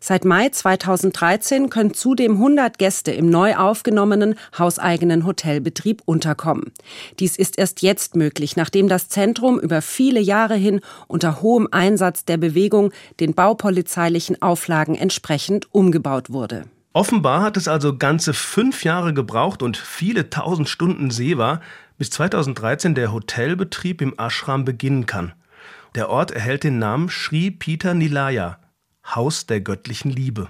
[0.06, 6.74] Seit Mai 2013 können zudem 100 Gäste im neu aufgenommenen hauseigenen Hotelbetrieb unterkommen.
[7.22, 12.26] Dies ist erst jetzt möglich, nachdem das Zentrum über viele Jahre hin unter hohem Einsatz
[12.26, 16.66] der Bewegung den baupolizeilichen Auflagen entsprechend umgebaut wurde.
[16.92, 21.62] Offenbar hat es also ganze fünf Jahre gebraucht und viele tausend Stunden See war,
[21.98, 25.32] bis 2013 der Hotelbetrieb im Ashram beginnen kann.
[25.96, 28.58] Der Ort erhält den Namen Sri Peter Nilaya,
[29.06, 30.50] Haus der göttlichen Liebe.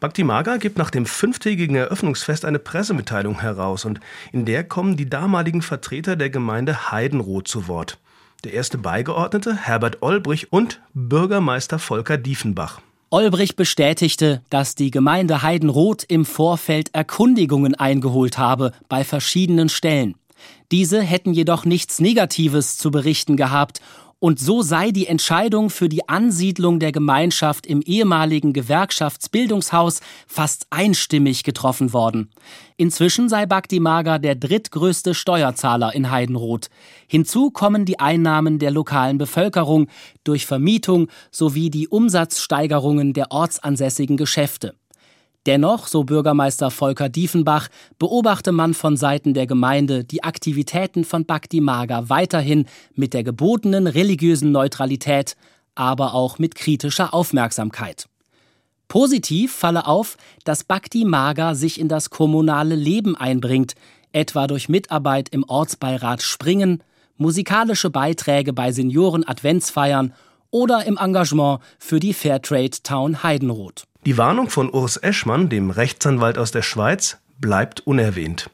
[0.00, 3.98] Bhakti Maga gibt nach dem fünftägigen Eröffnungsfest eine Pressemitteilung heraus und
[4.32, 7.98] in der kommen die damaligen Vertreter der Gemeinde Heidenroth zu Wort.
[8.44, 12.80] Der erste Beigeordnete, Herbert Olbrich und Bürgermeister Volker Diefenbach.
[13.10, 20.14] Olbrich bestätigte, dass die Gemeinde Heidenroth im Vorfeld Erkundigungen eingeholt habe bei verschiedenen Stellen.
[20.70, 23.80] Diese hätten jedoch nichts Negatives zu berichten gehabt
[24.20, 31.44] und so sei die Entscheidung für die Ansiedlung der Gemeinschaft im ehemaligen Gewerkschaftsbildungshaus fast einstimmig
[31.44, 32.30] getroffen worden.
[32.76, 36.68] Inzwischen sei Bhakti Maga der drittgrößte Steuerzahler in Heidenroth.
[37.06, 39.88] Hinzu kommen die Einnahmen der lokalen Bevölkerung
[40.24, 44.74] durch Vermietung sowie die Umsatzsteigerungen der ortsansässigen Geschäfte.
[45.48, 51.62] Dennoch, so Bürgermeister Volker Diefenbach, beobachte man von Seiten der Gemeinde die Aktivitäten von Bhakti
[51.62, 55.36] Maga weiterhin mit der gebotenen religiösen Neutralität,
[55.74, 58.10] aber auch mit kritischer Aufmerksamkeit.
[58.88, 63.74] Positiv falle auf, dass Bhakti Maga sich in das kommunale Leben einbringt,
[64.12, 66.82] etwa durch Mitarbeit im Ortsbeirat Springen,
[67.16, 70.12] musikalische Beiträge bei Senioren-Adventsfeiern
[70.50, 73.87] oder im Engagement für die Fairtrade Town Heidenroth.
[74.06, 78.48] Die Warnung von Urs Eschmann, dem Rechtsanwalt aus der Schweiz, bleibt unerwähnt.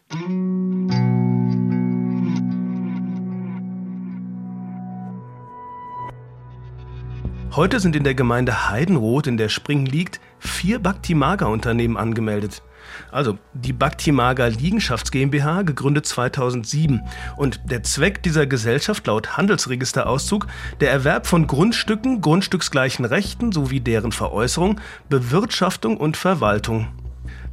[7.54, 12.62] Heute sind in der Gemeinde Heidenroth, in der Spring liegt, vier Bhakti-Maga-Unternehmen angemeldet.
[13.10, 17.02] Also die Bhakti-Maga Liegenschafts GmbH, gegründet 2007.
[17.36, 20.46] Und der Zweck dieser Gesellschaft laut Handelsregisterauszug
[20.80, 26.88] der Erwerb von Grundstücken, grundstücksgleichen Rechten sowie deren Veräußerung, Bewirtschaftung und Verwaltung.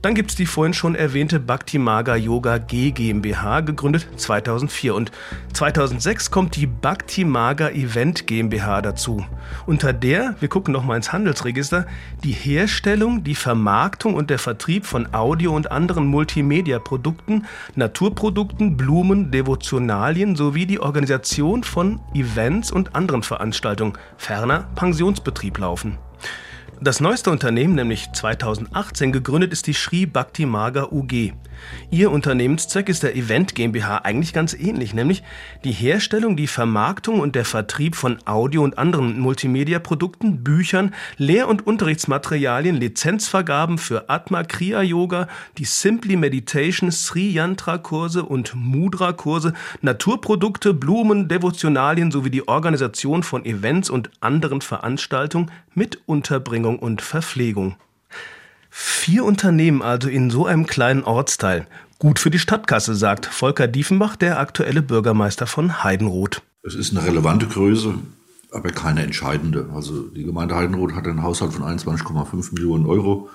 [0.01, 4.95] Dann gibt es die vorhin schon erwähnte Bhakti Maga Yoga G GmbH, gegründet 2004.
[4.95, 5.11] Und
[5.53, 9.23] 2006 kommt die Bhakti Maga Event GmbH dazu.
[9.67, 11.85] Unter der, wir gucken nochmal ins Handelsregister,
[12.23, 20.35] die Herstellung, die Vermarktung und der Vertrieb von Audio- und anderen Multimedia-Produkten, Naturprodukten, Blumen, Devotionalien
[20.35, 25.99] sowie die Organisation von Events und anderen Veranstaltungen, ferner Pensionsbetrieb laufen.
[26.83, 31.33] Das neueste Unternehmen, nämlich 2018 gegründet, ist die Sri Bhakti Maga UG.
[31.89, 35.23] Ihr Unternehmenszweck ist der Event GmbH eigentlich ganz ähnlich, nämlich
[35.63, 41.67] die Herstellung, die Vermarktung und der Vertrieb von Audio- und anderen Multimedia-Produkten, Büchern, Lehr- und
[41.67, 49.53] Unterrichtsmaterialien, Lizenzvergaben für Atma Kriya Yoga, die Simply Meditation, Sri Yantra Kurse und Mudra Kurse,
[49.81, 57.75] Naturprodukte, Blumen, Devotionalien sowie die Organisation von Events und anderen Veranstaltungen mit Unterbringung und Verpflegung.
[58.73, 61.67] Vier Unternehmen also in so einem kleinen Ortsteil.
[61.99, 66.41] Gut für die Stadtkasse, sagt Volker Diefenbach, der aktuelle Bürgermeister von Heidenroth.
[66.63, 67.95] Es ist eine relevante Größe,
[68.51, 69.69] aber keine entscheidende.
[69.75, 73.29] Also die Gemeinde Heidenroth hat einen Haushalt von 21,5 Millionen Euro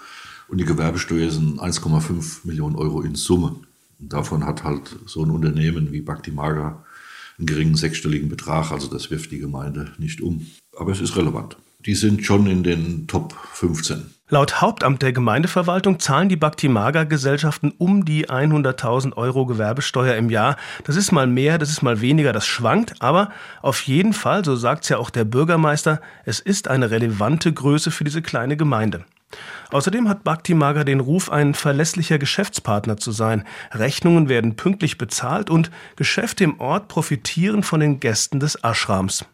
[0.49, 3.57] und die Gewerbesteuer sind 1,5 Millionen Euro in Summe.
[3.99, 6.83] Und davon hat halt so ein Unternehmen wie Bhakti Maga
[7.39, 10.47] einen geringen sechsstelligen Betrag, also das wirft die Gemeinde nicht um.
[10.79, 11.59] Aber es ist relevant.
[11.85, 14.16] Die sind schon in den Top 15.
[14.29, 20.57] Laut Hauptamt der Gemeindeverwaltung zahlen die Bhakti-Maga-Gesellschaften um die 100.000 Euro Gewerbesteuer im Jahr.
[20.83, 23.31] Das ist mal mehr, das ist mal weniger, das schwankt, aber
[23.63, 27.93] auf jeden Fall, so sagt es ja auch der Bürgermeister, es ist eine relevante Größe
[27.93, 29.05] für diese kleine Gemeinde.
[29.71, 33.45] Außerdem hat Bhakti Maga den Ruf, ein verlässlicher Geschäftspartner zu sein.
[33.71, 39.25] Rechnungen werden pünktlich bezahlt und Geschäfte im Ort profitieren von den Gästen des Ashrams.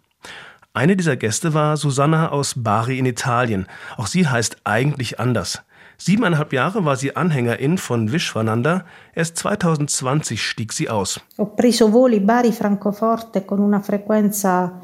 [0.74, 3.66] Eine dieser Gäste war Susanna aus Bari in Italien.
[3.98, 5.62] Auch sie heißt eigentlich anders.
[5.98, 8.86] Siebeneinhalb Jahre war sie Anhängerin von Vishwananda.
[9.14, 11.20] Erst 2020 stieg sie aus.
[11.36, 14.80] Ho preso voli Bari-Francoforte con una frequenza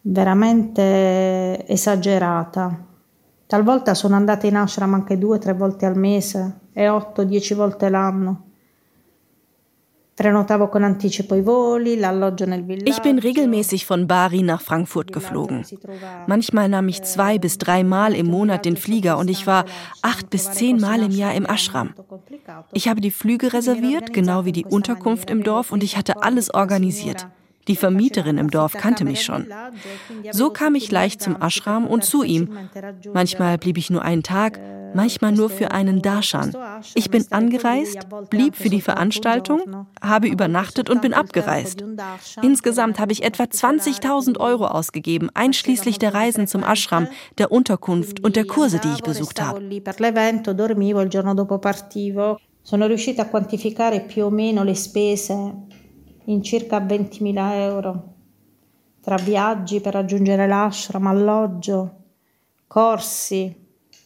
[0.00, 2.84] veramente esagerata.
[3.46, 7.90] Talvolta sono andata in ashram anche due tre volte al mese e otto, dieci volte
[7.90, 8.47] l'anno.
[12.84, 15.64] Ich bin regelmäßig von Bari nach Frankfurt geflogen.
[16.26, 19.64] Manchmal nahm ich zwei bis drei Mal im Monat den Flieger und ich war
[20.02, 21.94] acht bis zehn Mal im Jahr im Ashram.
[22.72, 26.52] Ich habe die Flüge reserviert, genau wie die Unterkunft im Dorf und ich hatte alles
[26.52, 27.28] organisiert.
[27.68, 29.46] Die Vermieterin im Dorf kannte mich schon.
[30.32, 32.48] So kam ich leicht zum Ashram und zu ihm.
[33.12, 34.58] Manchmal blieb ich nur einen Tag,
[34.94, 36.54] manchmal nur für einen Darshan.
[36.94, 37.98] Ich bin angereist,
[38.30, 41.84] blieb für die Veranstaltung, habe übernachtet und bin abgereist.
[42.42, 48.36] Insgesamt habe ich etwa 20.000 Euro ausgegeben, einschließlich der Reisen zum Ashram, der Unterkunft und
[48.36, 49.60] der Kurse, die ich besucht habe.
[52.68, 55.67] Sono riuscita a quantificare più o meno le spese
[56.28, 58.14] in circa 20.000 euro
[59.00, 62.04] tra viaggi per raggiungere l'ashram, alloggio,
[62.66, 63.54] corsi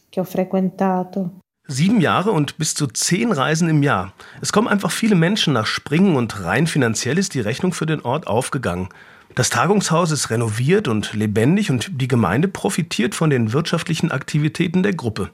[0.09, 1.39] che ho frequentato.
[1.67, 4.13] Sieben Jahre und bis zu zehn Reisen im Jahr.
[4.41, 8.01] Es kommen einfach viele Menschen nach Springen und rein finanziell ist die Rechnung für den
[8.01, 8.89] Ort aufgegangen.
[9.35, 14.93] Das Tagungshaus ist renoviert und lebendig und die Gemeinde profitiert von den wirtschaftlichen Aktivitäten der
[14.93, 15.31] Gruppe.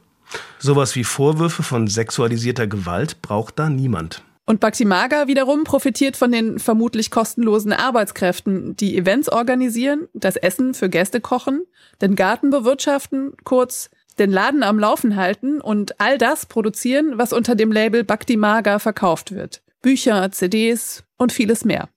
[0.57, 4.23] Sowas wie Vorwürfe von sexualisierter Gewalt braucht da niemand.
[4.49, 10.73] Und Bhakti Maga wiederum profitiert von den vermutlich kostenlosen Arbeitskräften, die Events organisieren, das Essen
[10.73, 11.67] für Gäste kochen,
[12.01, 17.53] den Garten bewirtschaften, kurz den Laden am Laufen halten und all das produzieren, was unter
[17.53, 19.61] dem Label Bhakti Maga verkauft wird.
[19.83, 21.87] Bücher, CDs und vieles mehr.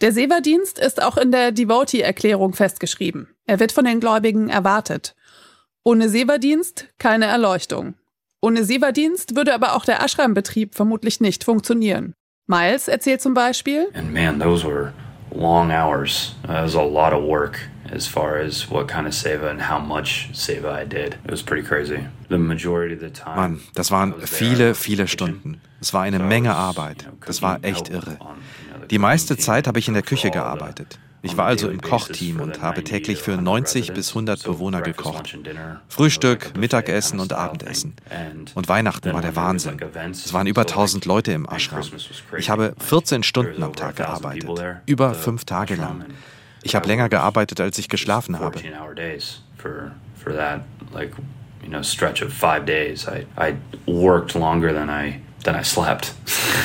[0.00, 3.28] Der Seva-Dienst ist auch in der Devotee-Erklärung festgeschrieben.
[3.44, 5.14] Er wird von den Gläubigen erwartet.
[5.84, 7.92] Ohne Seva-Dienst keine Erleuchtung.
[8.42, 12.14] Ohne Seva-Dienst würde aber auch der Ashram-Betrieb vermutlich nicht funktionieren.
[12.46, 14.92] Miles erzählt zum Beispiel, And man, those were
[15.30, 16.34] long hours.
[16.48, 17.60] Uh, it was a lot of work
[17.92, 21.18] as far as what kind of seva and how much seva I did.
[21.24, 21.98] It was pretty crazy.
[22.28, 23.36] The majority of the time.
[23.36, 25.60] Mann, das waren viele, viele Stunden.
[25.80, 27.08] Es war eine Menge Arbeit.
[27.26, 28.18] Das war echt irre.
[28.90, 30.98] Die meiste Zeit habe ich in der Küche gearbeitet.
[31.22, 35.36] Ich war also im Kochteam und habe täglich für 90 bis 100 Bewohner gekocht.
[35.88, 37.94] Frühstück, Mittagessen und Abendessen.
[38.54, 39.78] Und Weihnachten war der Wahnsinn.
[40.10, 41.82] Es waren über 1000 Leute im Ashram.
[42.38, 44.48] Ich habe 14 Stunden am Tag gearbeitet.
[44.86, 46.04] Über fünf Tage lang.
[46.62, 48.60] Ich habe länger gearbeitet, als ich geschlafen habe.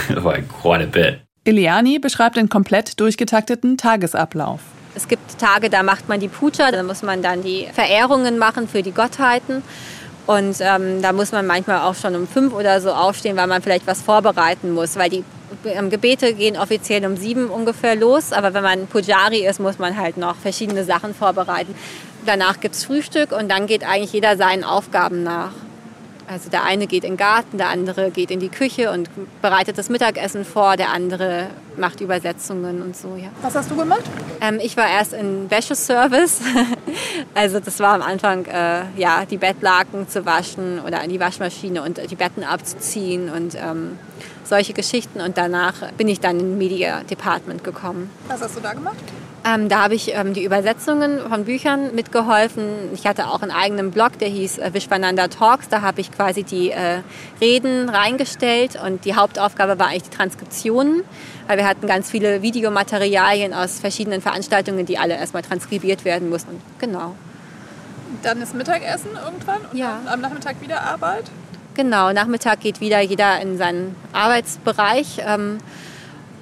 [1.45, 4.59] Eliani beschreibt den komplett durchgetakteten Tagesablauf.
[4.95, 8.67] Es gibt Tage, da macht man die Puja, da muss man dann die Verehrungen machen
[8.67, 9.61] für die Gottheiten.
[10.25, 13.61] Und ähm, da muss man manchmal auch schon um fünf oder so aufstehen, weil man
[13.61, 14.95] vielleicht was vorbereiten muss.
[14.95, 15.23] Weil die
[15.65, 18.33] ähm, Gebete gehen offiziell um sieben ungefähr los.
[18.33, 21.75] Aber wenn man Pujari ist, muss man halt noch verschiedene Sachen vorbereiten.
[22.25, 25.51] Danach gibt es Frühstück und dann geht eigentlich jeder seinen Aufgaben nach.
[26.27, 29.09] Also der eine geht in den Garten, der andere geht in die Küche und
[29.41, 33.29] bereitet das Mittagessen vor, der andere macht Übersetzungen und so, ja.
[33.41, 34.03] Was hast du gemacht?
[34.41, 36.41] Ähm, ich war erst in Wäscheservice.
[37.35, 41.83] also das war am Anfang, äh, ja, die Bettlaken zu waschen oder in die Waschmaschine
[41.83, 43.99] und die Betten abzuziehen und ähm,
[44.43, 45.21] solche Geschichten.
[45.21, 48.09] Und danach bin ich dann in Media Department gekommen.
[48.27, 48.97] Was hast du da gemacht?
[49.47, 52.65] Ähm, da habe ich ähm, die Übersetzungen von Büchern mitgeholfen.
[52.95, 55.69] Ich hatte auch einen eigenen Blog, der hieß äh, Vishwananda Talks.
[55.69, 57.01] Da habe ich quasi die äh,
[57.39, 61.03] Reden reingestellt und die Hauptaufgabe war eigentlich die Transkriptionen,
[61.45, 66.59] weil wir hatten ganz viele Videomaterialien aus verschiedenen Veranstaltungen, die alle erstmal transkribiert werden mussten.
[66.79, 67.15] Genau.
[68.23, 69.99] Dann ist Mittagessen irgendwann und Ja.
[70.11, 71.25] am Nachmittag wieder Arbeit.
[71.75, 75.21] Genau, Nachmittag geht wieder jeder in seinen Arbeitsbereich.
[75.23, 75.59] Ähm,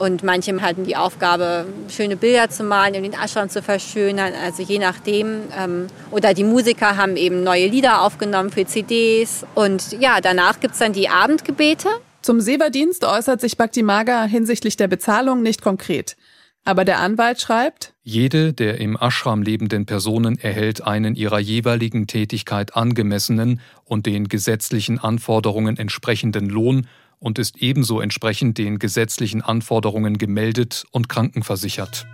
[0.04, 4.34] und manche hatten die Aufgabe, schöne Bilder zu malen, um den Ashram zu verschönern.
[4.44, 5.44] Also je nachdem.
[5.58, 9.46] Ähm, oder die Musiker haben eben neue Lieder aufgenommen für CDs.
[9.56, 11.88] Und ja, danach gibt es dann die Abendgebete.
[12.22, 16.18] Zum Seva-Dienst äußert sich Bhakti Maga hinsichtlich der Bezahlung nicht konkret.
[16.66, 22.76] Aber der Anwalt schreibt, Jede der im Ashram lebenden Personen erhält einen ihrer jeweiligen Tätigkeit
[22.76, 26.88] angemessenen und den gesetzlichen Anforderungen entsprechenden Lohn
[27.24, 32.06] und ist ebenso entsprechend den gesetzlichen Anforderungen gemeldet und krankenversichert.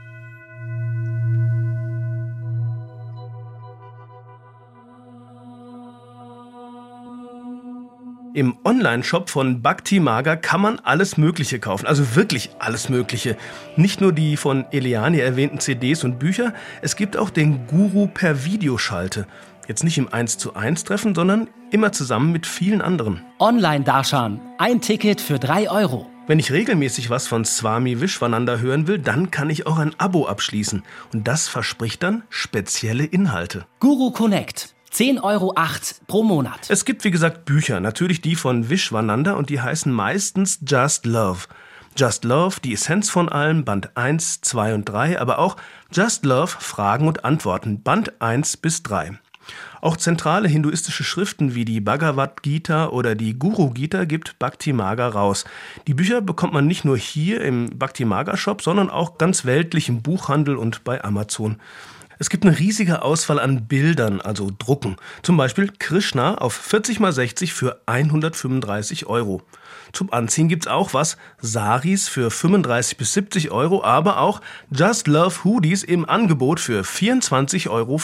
[8.35, 11.87] Im Online-Shop von Bhakti Maga kann man alles Mögliche kaufen.
[11.87, 13.35] Also wirklich alles Mögliche.
[13.75, 18.45] Nicht nur die von Eliani erwähnten CDs und Bücher, es gibt auch den Guru per
[18.45, 19.25] Videoschalte.
[19.69, 23.21] Jetzt nicht im 1 zu 1 Treffen, sondern immer zusammen mit vielen anderen.
[23.37, 24.41] Online-Darshan.
[24.57, 26.09] Ein Ticket für drei Euro.
[26.25, 30.25] Wenn ich regelmäßig was von Swami Vishwananda hören will, dann kann ich auch ein Abo
[30.25, 30.81] abschließen.
[31.13, 33.67] Und das verspricht dann spezielle Inhalte.
[33.79, 34.73] Guru Connect.
[34.91, 35.53] 10,08 Euro
[36.07, 36.61] pro Monat.
[36.69, 37.79] Es gibt, wie gesagt, Bücher.
[37.79, 41.41] Natürlich die von Vishwananda und die heißen meistens Just Love.
[41.95, 45.57] Just Love, die Essenz von allem, Band 1, 2 und 3, aber auch
[45.91, 49.19] Just Love, Fragen und Antworten, Band 1 bis 3.
[49.81, 55.07] Auch zentrale hinduistische Schriften wie die Bhagavad Gita oder die Guru Gita gibt Bhakti Maga
[55.07, 55.45] raus.
[55.87, 59.89] Die Bücher bekommt man nicht nur hier im Bhakti Maga Shop, sondern auch ganz weltlich
[59.89, 61.57] im Buchhandel und bei Amazon.
[62.21, 64.97] Es gibt eine riesige Auswahl an Bildern, also Drucken.
[65.23, 69.41] Zum Beispiel Krishna auf 40 x 60 für 135 Euro.
[69.93, 71.17] Zum Anziehen gibt's auch was.
[71.41, 77.69] Saris für 35 bis 70 Euro, aber auch Just Love Hoodies im Angebot für 24,50
[77.69, 77.99] Euro.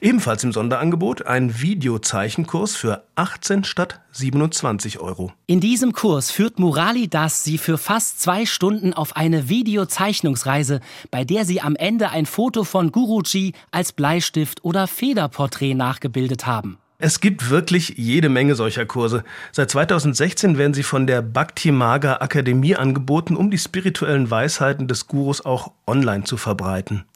[0.00, 5.32] Ebenfalls im Sonderangebot ein Videozeichenkurs für 18 statt 27 Euro.
[5.46, 10.80] In diesem Kurs führt Murali Das Sie für fast zwei Stunden auf eine Videozeichnungsreise,
[11.10, 16.78] bei der Sie am Ende ein Foto von Guruji als Bleistift oder Federporträt nachgebildet haben.
[17.02, 19.24] Es gibt wirklich jede Menge solcher Kurse.
[19.52, 25.06] Seit 2016 werden sie von der Bhakti Maga Akademie angeboten, um die spirituellen Weisheiten des
[25.06, 27.06] Gurus auch online zu verbreiten.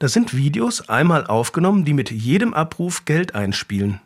[0.00, 4.00] Das sind Videos einmal aufgenommen, die mit jedem Abruf Geld einspielen.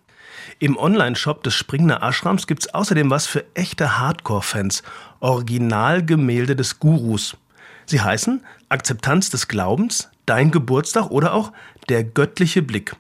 [0.58, 4.82] Im Online-Shop des Springner Ashrams gibt's außerdem was für echte Hardcore-Fans.
[5.20, 7.38] Originalgemälde des Gurus.
[7.86, 11.52] Sie heißen Akzeptanz des Glaubens, Dein Geburtstag oder auch
[11.88, 12.96] Der göttliche Blick.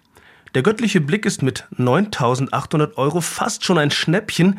[0.56, 4.58] Der göttliche Blick ist mit 9800 Euro fast schon ein Schnäppchen.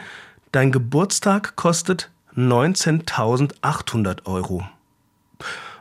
[0.52, 4.64] Dein Geburtstag kostet 19.800 Euro.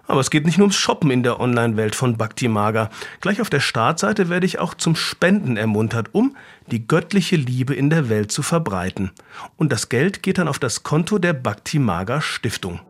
[0.06, 2.88] Aber es geht nicht nur ums Shoppen in der Online-Welt von Bhakti Maga.
[3.20, 6.34] Gleich auf der Startseite werde ich auch zum Spenden ermuntert, um
[6.70, 9.10] die göttliche Liebe in der Welt zu verbreiten.
[9.58, 12.80] Und das Geld geht dann auf das Konto der Bhakti Maga Stiftung.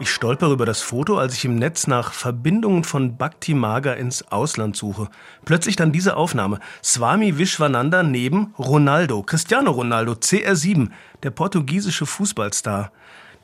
[0.00, 4.30] Ich stolpere über das Foto, als ich im Netz nach Verbindungen von Bhakti Maga ins
[4.30, 5.08] Ausland suche.
[5.44, 6.60] Plötzlich dann diese Aufnahme.
[6.84, 10.90] Swami Vishwananda neben Ronaldo, Cristiano Ronaldo, CR7,
[11.24, 12.92] der portugiesische Fußballstar.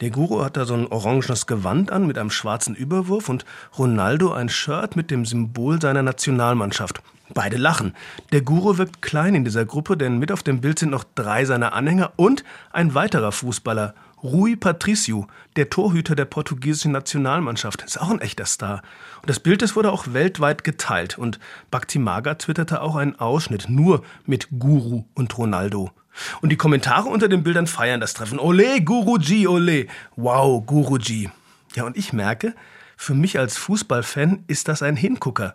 [0.00, 3.44] Der Guru hat da so ein orangenes Gewand an mit einem schwarzen Überwurf und
[3.76, 7.02] Ronaldo ein Shirt mit dem Symbol seiner Nationalmannschaft.
[7.32, 7.94] Beide lachen.
[8.30, 11.44] Der Guru wirkt klein in dieser Gruppe, denn mit auf dem Bild sind noch drei
[11.46, 13.94] seiner Anhänger und ein weiterer Fußballer,
[14.24, 18.80] Rui Patricio, der Torhüter der portugiesischen Nationalmannschaft, ist auch ein echter Star.
[19.20, 21.38] Und das Bild das wurde auch weltweit geteilt und
[21.70, 25.90] Bhakti Maga twitterte auch einen Ausschnitt nur mit Guru und Ronaldo.
[26.40, 28.38] Und die Kommentare unter den Bildern feiern das Treffen.
[28.38, 29.88] Ole, Guruji, ole.
[30.16, 31.28] Wow, Guruji.
[31.74, 32.54] Ja, und ich merke,
[32.96, 35.54] für mich als Fußballfan ist das ein Hingucker.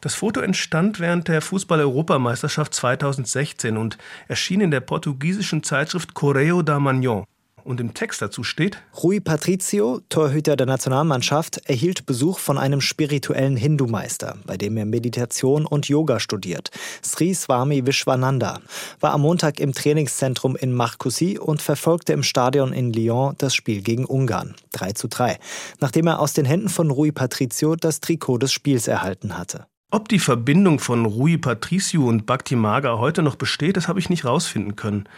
[0.00, 6.78] Das Foto entstand während der Fußball-Europameisterschaft 2016 und erschien in der portugiesischen Zeitschrift Correio da
[6.78, 7.26] Manhã
[7.66, 13.56] und im Text dazu steht: Rui Patricio, Torhüter der Nationalmannschaft, erhielt Besuch von einem spirituellen
[13.56, 16.70] Hindu-Meister, bei dem er Meditation und Yoga studiert.
[17.02, 18.60] Sri Swami Vishwananda
[19.00, 23.82] war am Montag im Trainingszentrum in Marcoussis und verfolgte im Stadion in Lyon das Spiel
[23.82, 24.54] gegen Ungarn.
[24.72, 25.38] 3 zu 3,
[25.80, 29.66] nachdem er aus den Händen von Rui Patricio das Trikot des Spiels erhalten hatte.
[29.90, 34.10] Ob die Verbindung von Rui Patricio und Bhakti Maga heute noch besteht, das habe ich
[34.10, 35.08] nicht rausfinden können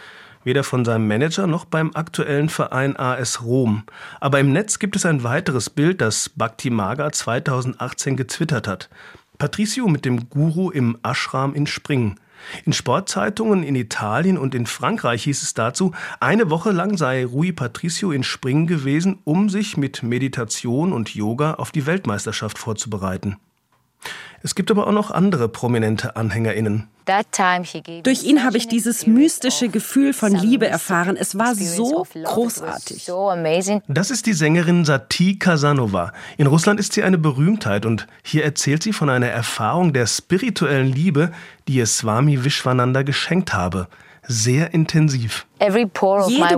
[0.43, 3.83] weder von seinem Manager noch beim aktuellen Verein AS Rom.
[4.19, 8.89] Aber im Netz gibt es ein weiteres Bild, das Bhakti Maga 2018 getwittert hat.
[9.37, 12.19] Patricio mit dem Guru im Ashram in Springen.
[12.65, 17.51] In Sportzeitungen in Italien und in Frankreich hieß es dazu, eine Woche lang sei Rui
[17.51, 23.37] Patricio in Springen gewesen, um sich mit Meditation und Yoga auf die Weltmeisterschaft vorzubereiten.
[24.41, 26.87] Es gibt aber auch noch andere prominente AnhängerInnen.
[28.03, 31.17] Durch ihn habe ich dieses mystische Gefühl von Liebe erfahren.
[31.17, 33.11] Es war so großartig.
[33.87, 36.13] Das ist die Sängerin Sati Kasanova.
[36.37, 40.87] In Russland ist sie eine Berühmtheit und hier erzählt sie von einer Erfahrung der spirituellen
[40.87, 41.31] Liebe,
[41.67, 43.87] die ihr Swami Vishwananda geschenkt habe
[44.29, 45.47] sehr intensiv.
[45.59, 45.87] Jede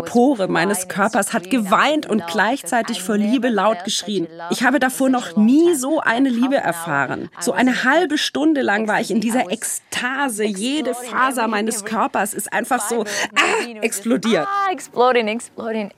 [0.02, 4.28] Pore meines Körpers hat geweint und gleichzeitig vor Liebe laut geschrien.
[4.52, 7.30] Ich habe davor noch nie so eine Liebe erfahren.
[7.40, 10.44] So eine halbe Stunde lang war ich in dieser Ekstase.
[10.44, 14.48] Jede Faser meines Körpers ist einfach so ah, explodiert.
[14.48, 14.72] Ah,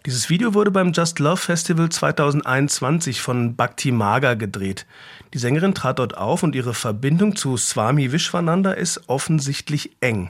[0.05, 4.85] Dieses Video wurde beim Just Love Festival 2021 von Bhakti Maga gedreht.
[5.33, 10.29] Die Sängerin trat dort auf und ihre Verbindung zu Swami Vishwananda ist offensichtlich eng.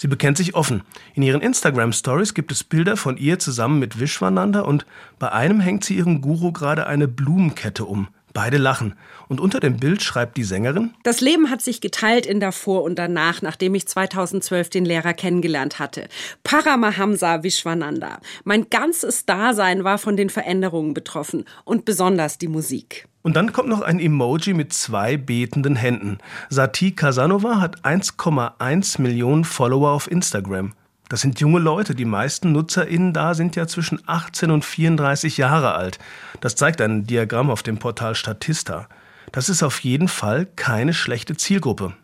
[0.00, 0.82] Sie bekennt sich offen.
[1.14, 4.86] In ihren Instagram-Stories gibt es Bilder von ihr zusammen mit Vishwananda und
[5.18, 8.06] bei einem hängt sie ihrem Guru gerade eine Blumenkette um.
[8.38, 8.94] Beide lachen.
[9.26, 12.96] Und unter dem Bild schreibt die Sängerin: Das Leben hat sich geteilt in davor und
[12.96, 16.06] danach, nachdem ich 2012 den Lehrer kennengelernt hatte.
[16.44, 18.20] Paramahamsa Vishwananda.
[18.44, 23.08] Mein ganzes Dasein war von den Veränderungen betroffen und besonders die Musik.
[23.22, 26.18] Und dann kommt noch ein Emoji mit zwei betenden Händen.
[26.48, 30.74] Sati Kasanova hat 1,1 Millionen Follower auf Instagram.
[31.08, 31.94] Das sind junge Leute.
[31.94, 35.98] Die meisten NutzerInnen da sind ja zwischen 18 und 34 Jahre alt.
[36.40, 38.88] Das zeigt ein Diagramm auf dem Portal Statista.
[39.32, 41.94] Das ist auf jeden Fall keine schlechte Zielgruppe.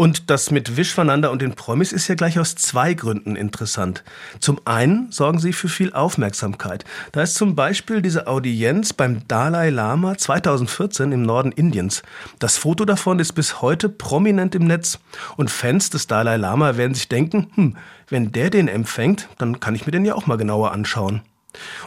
[0.00, 4.02] Und das mit Wischvanander und den Promis ist ja gleich aus zwei Gründen interessant.
[4.38, 6.86] Zum einen sorgen sie für viel Aufmerksamkeit.
[7.12, 12.02] Da ist zum Beispiel diese Audienz beim Dalai Lama 2014 im Norden Indiens.
[12.38, 15.00] Das Foto davon ist bis heute prominent im Netz.
[15.36, 17.76] Und Fans des Dalai Lama werden sich denken, hm,
[18.10, 21.22] wenn der den empfängt, dann kann ich mir den ja auch mal genauer anschauen.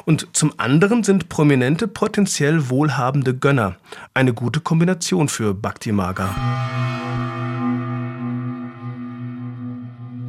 [0.06, 3.76] Und zum anderen sind Prominente potenziell wohlhabende Gönner.
[4.14, 6.36] Eine gute Kombination für Bhakti Maga.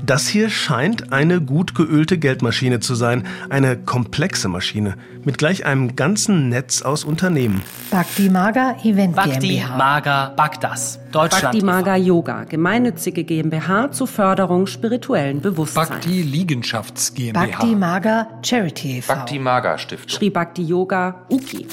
[0.06, 5.96] Das hier scheint eine gut geölte Geldmaschine zu sein, eine komplexe Maschine mit gleich einem
[5.96, 7.62] ganzen Netz aus Unternehmen.
[7.90, 9.76] Bhakti Maga Event Bhakti GmbH.
[9.78, 10.98] Maga Bhaktas.
[11.10, 11.42] Deutschland.
[11.44, 15.88] Bhakti Maga Yoga, gemeinnützige GmbH zur Förderung spirituellen Bewusstseins.
[15.88, 17.46] Bhakti Liegenschafts GmbH.
[17.46, 19.14] Bhakti Maga Charity e.V.
[19.14, 20.10] Bhakti Maga Stiftung.
[20.10, 21.66] Sri Bhakti Yoga Uki.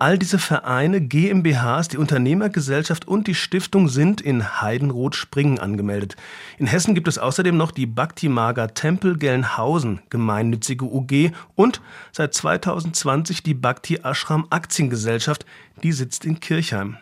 [0.00, 6.16] All diese Vereine, GmbHs, die Unternehmergesellschaft und die Stiftung sind in Heidenroth-Springen angemeldet.
[6.56, 11.82] In Hessen gibt es außerdem noch die Bhakti Maga Tempel Gelnhausen, gemeinnützige UG und
[12.12, 15.44] seit 2020 die Bhakti Ashram Aktiengesellschaft,
[15.82, 16.96] die sitzt in Kirchheim.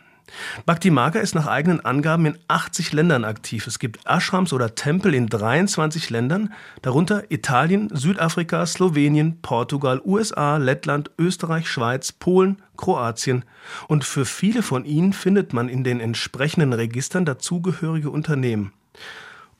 [0.67, 3.67] Bhakti Maga ist nach eigenen Angaben in 80 Ländern aktiv.
[3.67, 6.53] Es gibt Ashrams oder Tempel in 23 Ländern,
[6.83, 13.45] darunter Italien, Südafrika, Slowenien, Portugal, USA, Lettland, Österreich, Schweiz, Polen, Kroatien.
[13.89, 18.73] Und für viele von ihnen findet man in den entsprechenden Registern dazugehörige Unternehmen.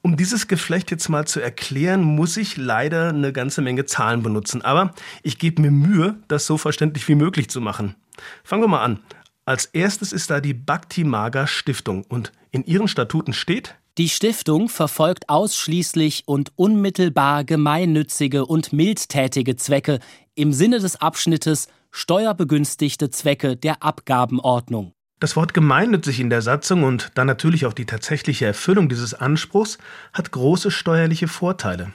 [0.01, 4.63] Um dieses Geflecht jetzt mal zu erklären, muss ich leider eine ganze Menge Zahlen benutzen.
[4.63, 7.97] Aber ich gebe mir Mühe, das so verständlich wie möglich zu machen.
[8.45, 9.01] Fangen wir mal an.
[9.49, 14.69] Als erstes ist da die Bhakti Maga Stiftung und in ihren Statuten steht, Die Stiftung
[14.69, 20.01] verfolgt ausschließlich und unmittelbar gemeinnützige und mildtätige Zwecke
[20.35, 24.93] im Sinne des Abschnittes steuerbegünstigte Zwecke der Abgabenordnung.
[25.19, 29.79] Das Wort gemeinnützig in der Satzung und dann natürlich auch die tatsächliche Erfüllung dieses Anspruchs
[30.13, 31.95] hat große steuerliche Vorteile.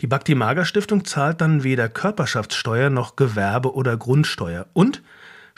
[0.00, 5.02] Die Bhakti Maga Stiftung zahlt dann weder Körperschaftssteuer noch Gewerbe- oder Grundsteuer und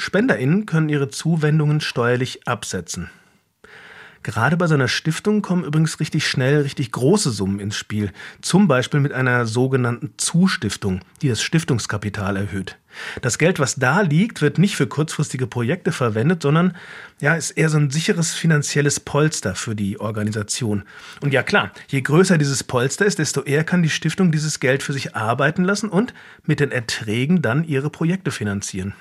[0.02, 3.08] SpenderInnen können ihre Zuwendungen steuerlich absetzen.
[4.24, 8.10] Gerade bei so einer Stiftung kommen übrigens richtig schnell richtig große Summen ins Spiel.
[8.40, 12.78] Zum Beispiel mit einer sogenannten Zustiftung, die das Stiftungskapital erhöht.
[13.20, 16.76] Das Geld, was da liegt, wird nicht für kurzfristige Projekte verwendet, sondern
[17.20, 20.82] ja, ist eher so ein sicheres finanzielles Polster für die Organisation.
[21.20, 24.82] Und ja klar, je größer dieses Polster ist, desto eher kann die Stiftung dieses Geld
[24.82, 26.12] für sich arbeiten lassen und
[26.44, 28.94] mit den Erträgen dann ihre Projekte finanzieren.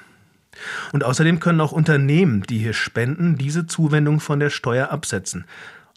[0.92, 5.46] Und außerdem können auch Unternehmen, die hier spenden, diese Zuwendung von der Steuer absetzen.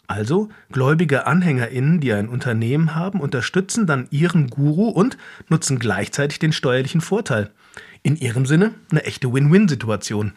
[0.07, 5.17] Also gläubige Anhängerinnen, die ein Unternehmen haben, unterstützen dann ihren Guru und
[5.49, 7.49] nutzen gleichzeitig den steuerlichen Vorteil.
[8.03, 10.33] In ihrem Sinne eine echte Win-Win-Situation.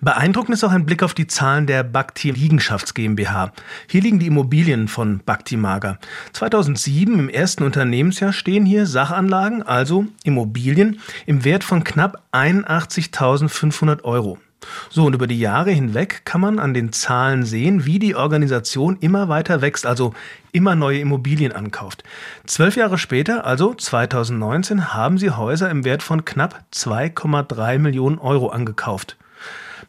[0.00, 3.52] Beeindruckend ist auch ein Blick auf die Zahlen der Bhakti Liegenschafts GmbH.
[3.88, 5.98] Hier liegen die Immobilien von Bhakti Maga.
[6.32, 14.38] 2007 im ersten Unternehmensjahr stehen hier Sachanlagen, also Immobilien, im Wert von knapp 81.500 Euro.
[14.90, 18.96] So, und über die Jahre hinweg kann man an den Zahlen sehen, wie die Organisation
[19.00, 20.14] immer weiter wächst, also
[20.52, 22.02] immer neue Immobilien ankauft.
[22.46, 28.48] Zwölf Jahre später, also 2019, haben sie Häuser im Wert von knapp 2,3 Millionen Euro
[28.48, 29.16] angekauft.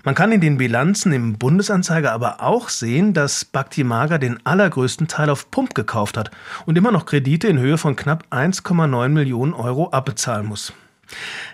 [0.06, 5.10] Man kann in den Bilanzen im Bundesanzeiger aber auch sehen, dass Bhakti Maga den allergrößten
[5.10, 6.32] Teil auf Pump gekauft hat
[6.66, 10.72] und immer noch Kredite in Höhe von knapp 1,9 Millionen Euro abbezahlen muss.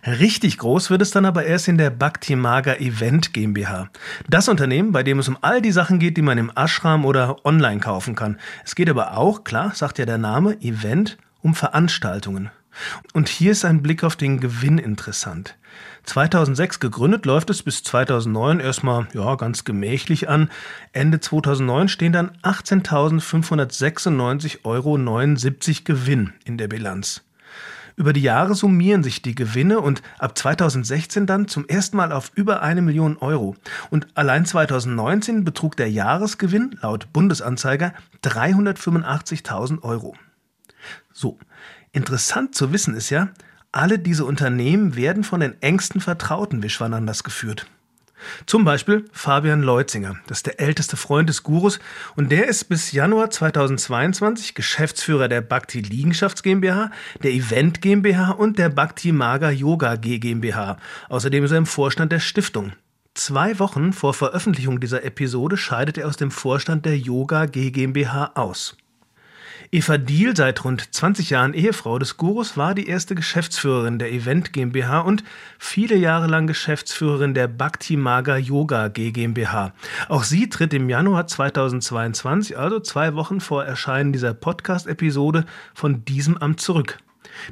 [0.05, 3.89] Richtig groß wird es dann aber erst in der Bhakti Maga Event GmbH.
[4.29, 7.43] Das Unternehmen, bei dem es um all die Sachen geht, die man im Ashram oder
[7.45, 8.37] online kaufen kann.
[8.63, 12.51] Es geht aber auch, klar, sagt ja der Name, Event, um Veranstaltungen.
[13.13, 15.55] Und hier ist ein Blick auf den Gewinn interessant.
[16.05, 20.51] 2006 gegründet, läuft es bis 2009 erstmal ja, ganz gemächlich an.
[20.91, 24.99] Ende 2009 stehen dann 18.596,79 Euro
[25.83, 27.21] Gewinn in der Bilanz.
[27.97, 32.31] Über die Jahre summieren sich die Gewinne und ab 2016 dann zum ersten Mal auf
[32.35, 33.55] über eine Million Euro.
[33.89, 37.93] Und allein 2019 betrug der Jahresgewinn laut Bundesanzeiger
[38.23, 40.13] 385.000 Euro.
[41.13, 41.37] So,
[41.93, 43.29] interessant zu wissen ist ja,
[43.75, 47.67] alle diese Unternehmen werden von den engsten Vertrauten Wischwananders geführt.
[48.45, 51.79] Zum Beispiel Fabian Leutzinger, das ist der älteste Freund des Gurus
[52.15, 58.57] und der ist bis Januar 2022 Geschäftsführer der Bhakti Liegenschafts GmbH, der Event GmbH und
[58.57, 60.77] der Bhakti Maga Yoga GmbH.
[61.09, 62.71] Außerdem ist er im Vorstand der Stiftung.
[63.13, 68.75] Zwei Wochen vor Veröffentlichung dieser Episode scheidet er aus dem Vorstand der Yoga GmbH aus.
[69.75, 74.53] Eva Diel, seit rund 20 Jahren Ehefrau des Gurus, war die erste Geschäftsführerin der Event
[74.53, 75.21] GmbH und
[75.59, 79.73] viele Jahre lang Geschäftsführerin der Bhakti Maga Yoga GmbH.
[80.07, 86.37] Auch sie tritt im Januar 2022, also zwei Wochen vor Erscheinen dieser Podcast-Episode, von diesem
[86.37, 86.99] Amt zurück.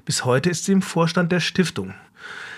[0.05, 1.93] Bis heute ist sie im Vorstand der Stiftung.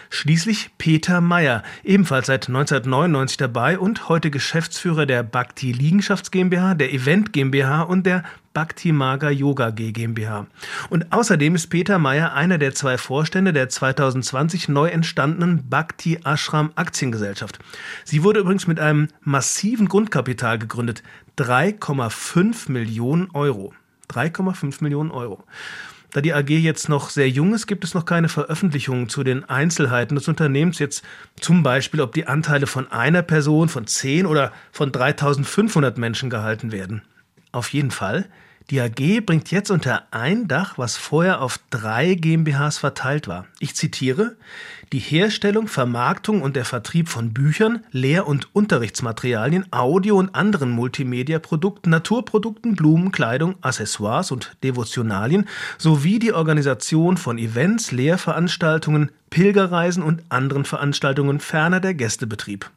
[0.09, 6.93] Schließlich Peter Meyer, ebenfalls seit 1999 dabei und heute Geschäftsführer der Bhakti Liegenschafts GmbH, der
[6.93, 10.47] Event GmbH und der Bhakti Maga Yoga GmbH.
[10.89, 16.71] Und außerdem ist Peter Meyer einer der zwei Vorstände der 2020 neu entstandenen Bhakti Ashram
[16.75, 17.59] Aktiengesellschaft.
[18.05, 21.03] Sie wurde übrigens mit einem massiven Grundkapital gegründet.
[21.37, 23.73] 3,5 Millionen Euro.
[24.09, 25.43] 3,5 Millionen Euro.
[26.15, 29.43] Da die AG jetzt noch sehr jung ist, gibt es noch keine Veröffentlichungen zu den
[29.49, 30.79] Einzelheiten des Unternehmens.
[30.79, 31.03] Jetzt
[31.41, 36.71] zum Beispiel, ob die Anteile von einer Person, von 10 oder von 3500 Menschen gehalten
[36.71, 37.01] werden.
[37.51, 38.29] Auf jeden Fall
[38.71, 43.45] die AG bringt jetzt unter ein Dach, was vorher auf drei GmbHs verteilt war.
[43.59, 44.37] Ich zitiere,
[44.91, 51.91] die Herstellung, Vermarktung und der Vertrieb von Büchern, Lehr- und Unterrichtsmaterialien, Audio- und anderen Multimedia-Produkten,
[51.91, 55.47] Naturprodukten, Blumen, Kleidung, Accessoires und Devotionalien
[55.77, 62.69] sowie die Organisation von Events, Lehrveranstaltungen, Pilgerreisen und anderen Veranstaltungen ferner der Gästebetrieb.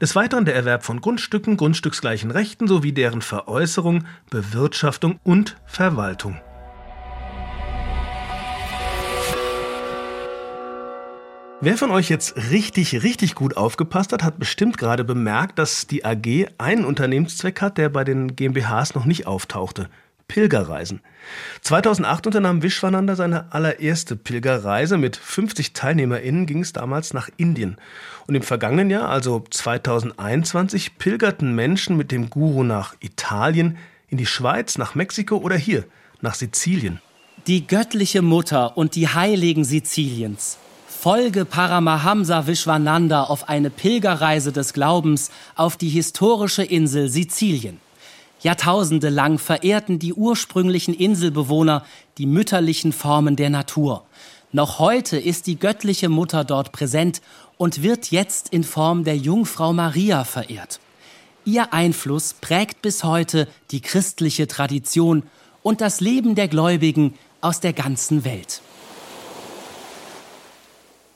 [0.00, 6.40] Des Weiteren der Erwerb von Grundstücken, grundstücksgleichen Rechten sowie deren Veräußerung, Bewirtschaftung und Verwaltung.
[11.60, 16.04] Wer von euch jetzt richtig, richtig gut aufgepasst hat, hat bestimmt gerade bemerkt, dass die
[16.04, 19.88] AG einen Unternehmenszweck hat, der bei den GmbHs noch nicht auftauchte.
[20.28, 21.00] Pilgerreisen.
[21.62, 24.98] 2008 unternahm Vishwananda seine allererste Pilgerreise.
[24.98, 27.76] Mit 50 TeilnehmerInnen ging es damals nach Indien.
[28.26, 34.26] Und im vergangenen Jahr, also 2021, pilgerten Menschen mit dem Guru nach Italien, in die
[34.26, 35.84] Schweiz, nach Mexiko oder hier,
[36.20, 37.00] nach Sizilien.
[37.46, 40.58] Die göttliche Mutter und die Heiligen Siziliens.
[40.86, 47.83] Folge Paramahamsa Vishwananda auf eine Pilgerreise des Glaubens auf die historische Insel Sizilien.
[48.44, 51.82] Jahrtausende lang verehrten die ursprünglichen Inselbewohner
[52.18, 54.04] die mütterlichen Formen der Natur.
[54.52, 57.22] Noch heute ist die göttliche Mutter dort präsent
[57.56, 60.78] und wird jetzt in Form der Jungfrau Maria verehrt.
[61.46, 65.22] Ihr Einfluss prägt bis heute die christliche Tradition
[65.62, 68.60] und das Leben der Gläubigen aus der ganzen Welt.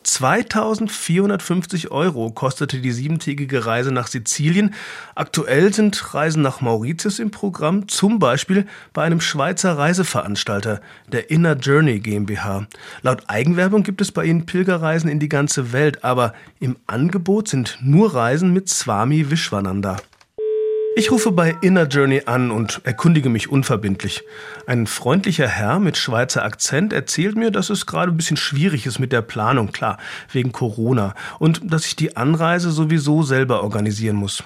[0.09, 4.75] 2450 Euro kostete die siebentägige Reise nach Sizilien.
[5.15, 10.81] Aktuell sind Reisen nach Mauritius im Programm, zum Beispiel bei einem Schweizer Reiseveranstalter,
[11.13, 12.67] der Inner Journey GmbH.
[13.03, 17.79] Laut Eigenwerbung gibt es bei ihnen Pilgerreisen in die ganze Welt, aber im Angebot sind
[17.83, 19.99] nur Reisen mit Swami Vishwananda.
[20.99, 24.25] Ich rufe bei Inner Journey an und erkundige mich unverbindlich.
[24.67, 28.99] Ein freundlicher Herr mit Schweizer Akzent erzählt mir, dass es gerade ein bisschen schwierig ist
[28.99, 29.99] mit der Planung, klar,
[30.33, 34.43] wegen Corona, und dass ich die Anreise sowieso selber organisieren muss.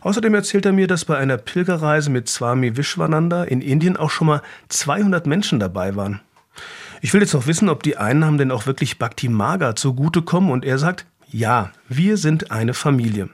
[0.00, 4.26] Außerdem erzählt er mir, dass bei einer Pilgerreise mit Swami Vishwananda in Indien auch schon
[4.26, 6.20] mal 200 Menschen dabei waren.
[7.00, 10.64] Ich will jetzt noch wissen, ob die Einnahmen denn auch wirklich Bhakti Maga zugutekommen und
[10.64, 13.28] er sagt, ja, wir sind eine Familie.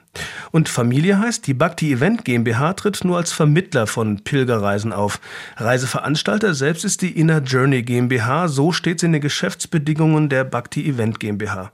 [0.50, 5.20] Und Familie heißt, die Bhakti Event GmbH tritt nur als Vermittler von Pilgerreisen auf.
[5.56, 10.88] Reiseveranstalter selbst ist die Inner Journey GmbH, so steht es in den Geschäftsbedingungen der Bhakti
[10.88, 11.72] Event GmbH.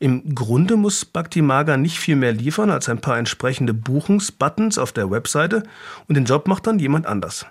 [0.00, 4.90] Im Grunde muss Bhakti Maga nicht viel mehr liefern als ein paar entsprechende Buchungsbuttons auf
[4.90, 5.62] der Webseite
[6.08, 7.46] und den Job macht dann jemand anders.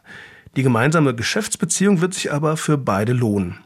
[0.58, 3.60] Die gemeinsame Geschäftsbeziehung wird sich aber für beide lohnen.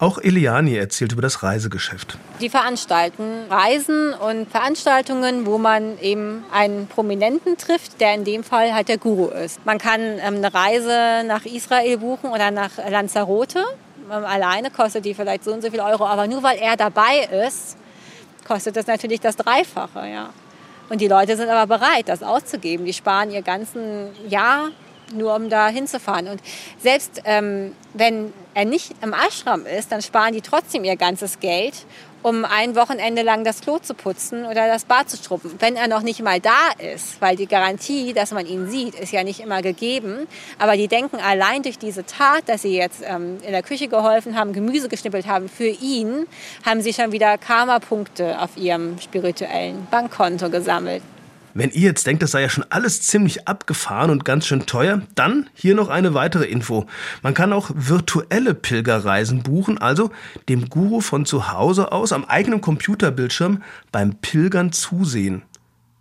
[0.00, 2.18] Auch Eliani erzählt über das Reisegeschäft.
[2.40, 8.72] Die veranstalten Reisen und Veranstaltungen, wo man eben einen Prominenten trifft, der in dem Fall
[8.72, 9.66] halt der Guru ist.
[9.66, 13.64] Man kann ähm, eine Reise nach Israel buchen oder nach Lanzarote.
[14.08, 17.28] Ähm, alleine kostet die vielleicht so und so viel Euro, aber nur weil er dabei
[17.48, 17.76] ist,
[18.46, 20.06] kostet das natürlich das Dreifache.
[20.06, 20.30] Ja.
[20.90, 22.86] Und die Leute sind aber bereit, das auszugeben.
[22.86, 24.68] Die sparen ihr ganzen Jahr
[25.12, 26.28] nur um da hinzufahren.
[26.28, 26.40] Und
[26.78, 31.74] selbst ähm, wenn er nicht im Ashram ist, dann sparen die trotzdem ihr ganzes Geld,
[32.24, 35.52] um ein Wochenende lang das Klo zu putzen oder das Bad zu struppen.
[35.60, 39.12] Wenn er noch nicht mal da ist, weil die Garantie, dass man ihn sieht, ist
[39.12, 40.26] ja nicht immer gegeben.
[40.58, 44.36] Aber die denken allein durch diese Tat, dass sie jetzt ähm, in der Küche geholfen
[44.36, 46.26] haben, Gemüse geschnippelt haben, für ihn
[46.66, 51.04] haben sie schon wieder Karma-Punkte auf ihrem spirituellen Bankkonto gesammelt.
[51.58, 55.02] Wenn ihr jetzt denkt, das sei ja schon alles ziemlich abgefahren und ganz schön teuer,
[55.16, 56.86] dann hier noch eine weitere Info.
[57.20, 60.12] Man kann auch virtuelle Pilgerreisen buchen, also
[60.48, 65.42] dem Guru von zu Hause aus am eigenen Computerbildschirm beim Pilgern zusehen.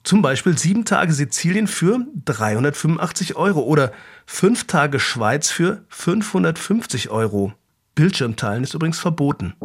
[0.03, 3.91] Zum Beispiel sieben Tage Sizilien für 385 Euro oder
[4.27, 7.51] fünf Tage Schweiz für 550 Euro.
[7.95, 9.55] Bildschirmteilen ist übrigens verboten.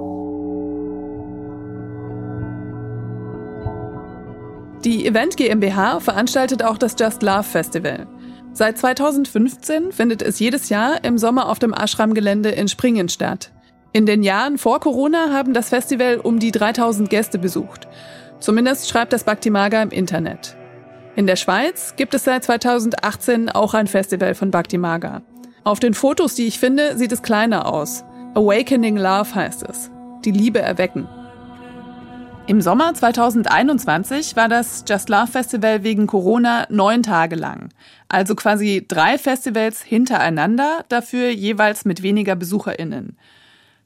[4.84, 8.08] Die Event GmbH veranstaltet auch das Just Love Festival.
[8.52, 13.52] Seit 2015 findet es jedes Jahr im Sommer auf dem Ashram-Gelände in Springen statt.
[13.92, 17.86] In den Jahren vor Corona haben das Festival um die 3000 Gäste besucht.
[18.40, 20.56] Zumindest schreibt das Bhakti-Maga im Internet.
[21.14, 25.22] In der Schweiz gibt es seit 2018 auch ein Festival von Bhakti-Maga.
[25.62, 28.02] Auf den Fotos, die ich finde, sieht es kleiner aus.
[28.34, 29.92] Awakening Love heißt es.
[30.24, 31.06] Die Liebe erwecken.
[32.48, 37.68] Im Sommer 2021 war das Just Love Festival wegen Corona neun Tage lang.
[38.08, 43.16] Also quasi drei Festivals hintereinander, dafür jeweils mit weniger BesucherInnen.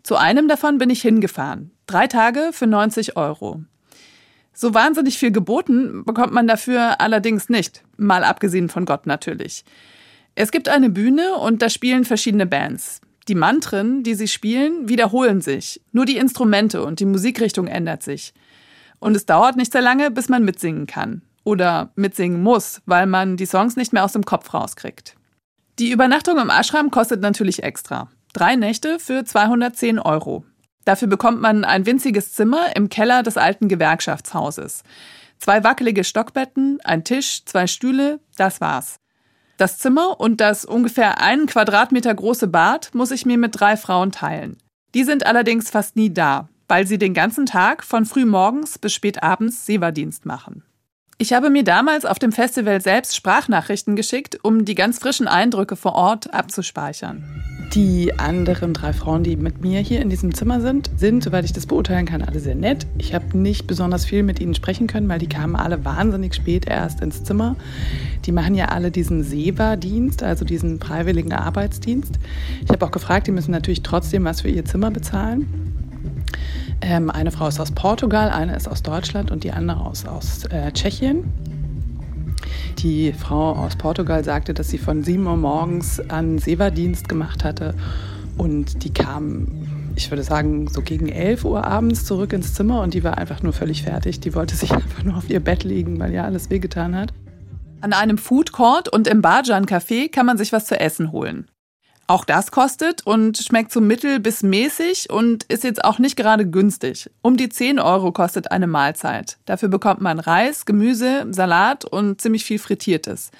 [0.02, 1.70] Zu einem davon bin ich hingefahren.
[1.86, 3.60] Drei Tage für 90 Euro.
[4.54, 7.82] So wahnsinnig viel geboten bekommt man dafür allerdings nicht.
[7.98, 9.66] Mal abgesehen von Gott natürlich.
[10.34, 13.02] Es gibt eine Bühne und da spielen verschiedene Bands.
[13.28, 15.82] Die Mantren, die sie spielen, wiederholen sich.
[15.92, 18.32] Nur die Instrumente und die Musikrichtung ändert sich.
[18.98, 21.22] Und es dauert nicht sehr lange, bis man mitsingen kann.
[21.44, 25.14] Oder mitsingen muss, weil man die Songs nicht mehr aus dem Kopf rauskriegt.
[25.78, 28.08] Die Übernachtung im Ashram kostet natürlich extra.
[28.32, 30.44] Drei Nächte für 210 Euro.
[30.84, 34.84] Dafür bekommt man ein winziges Zimmer im Keller des alten Gewerkschaftshauses.
[35.38, 38.96] Zwei wackelige Stockbetten, ein Tisch, zwei Stühle, das war's.
[39.56, 44.12] Das Zimmer und das ungefähr einen Quadratmeter große Bad muss ich mir mit drei Frauen
[44.12, 44.58] teilen.
[44.94, 48.92] Die sind allerdings fast nie da, weil sie den ganzen Tag von früh morgens bis
[48.92, 50.62] spät abends Seewadienst machen.
[51.18, 55.74] Ich habe mir damals auf dem Festival selbst Sprachnachrichten geschickt, um die ganz frischen Eindrücke
[55.74, 57.24] vor Ort abzuspeichern.
[57.72, 61.54] Die anderen drei Frauen, die mit mir hier in diesem Zimmer sind, sind, soweit ich
[61.54, 62.86] das beurteilen kann, alle sehr nett.
[62.98, 66.66] Ich habe nicht besonders viel mit ihnen sprechen können, weil die kamen alle wahnsinnig spät
[66.68, 67.56] erst ins Zimmer.
[68.26, 72.18] Die machen ja alle diesen SEWA-Dienst, also diesen freiwilligen Arbeitsdienst.
[72.62, 75.75] Ich habe auch gefragt, die müssen natürlich trotzdem was für ihr Zimmer bezahlen.
[76.80, 80.44] Ähm, eine Frau ist aus Portugal, eine ist aus Deutschland und die andere aus, aus
[80.46, 81.24] äh, Tschechien.
[82.78, 87.74] Die Frau aus Portugal sagte, dass sie von 7 Uhr morgens an Sewa-Dienst gemacht hatte
[88.36, 89.46] und die kam,
[89.96, 93.42] ich würde sagen, so gegen 11 Uhr abends zurück ins Zimmer und die war einfach
[93.42, 94.20] nur völlig fertig.
[94.20, 97.14] Die wollte sich einfach nur auf ihr Bett legen, weil ja alles wehgetan hat.
[97.80, 101.46] An einem Food Court und im Bajan Café kann man sich was zu essen holen.
[102.08, 106.48] Auch das kostet und schmeckt so mittel bis mäßig und ist jetzt auch nicht gerade
[106.48, 107.10] günstig.
[107.20, 109.38] Um die 10 Euro kostet eine Mahlzeit.
[109.44, 113.32] Dafür bekommt man Reis, Gemüse, Salat und ziemlich viel Frittiertes.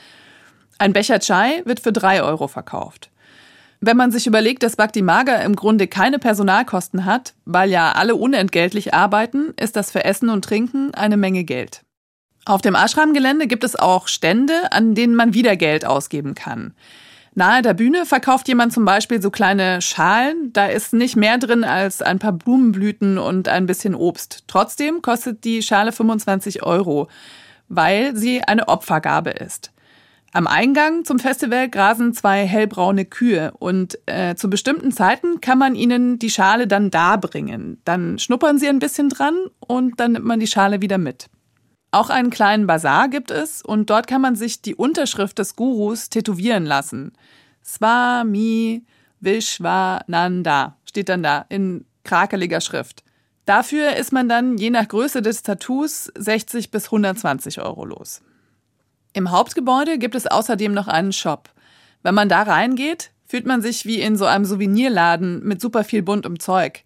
[0.79, 3.11] Ein Becher Chai wird für 3 Euro verkauft.
[3.81, 8.17] Wenn man sich überlegt, dass Bhakti Maga im Grunde keine Personalkosten hat, weil ja alle
[8.17, 11.83] unentgeltlich arbeiten, ist das für Essen und Trinken eine Menge Geld.
[12.47, 16.75] Auf dem Ashram-Gelände gibt es auch Stände, an denen man wieder Geld ausgeben kann.
[17.37, 20.55] Nahe der Bühne verkauft jemand zum Beispiel so kleine Schalen.
[20.55, 24.45] Da ist nicht mehr drin als ein paar Blumenblüten und ein bisschen Obst.
[24.47, 27.09] Trotzdem kostet die Schale 25 Euro,
[27.68, 29.70] weil sie eine Opfergabe ist.
[30.32, 35.74] Am Eingang zum Festival grasen zwei hellbraune Kühe und äh, zu bestimmten Zeiten kann man
[35.74, 37.82] ihnen die Schale dann darbringen.
[37.84, 41.28] Dann schnuppern sie ein bisschen dran und dann nimmt man die Schale wieder mit.
[41.97, 46.11] Auch einen kleinen Bazar gibt es und dort kann man sich die Unterschrift des Gurus
[46.11, 47.12] tätowieren lassen.
[47.64, 48.84] Swami
[49.20, 53.03] Vishwananda steht dann da in krakeliger Schrift.
[53.47, 58.20] Dafür ist man dann je nach Größe des Tattoos 60 bis 120 Euro los.
[59.14, 61.49] Im Hauptgebäude gibt es außerdem noch einen Shop.
[62.03, 66.03] Wenn man da reingeht, fühlt man sich wie in so einem Souvenirladen mit super viel
[66.03, 66.84] buntem Zeug.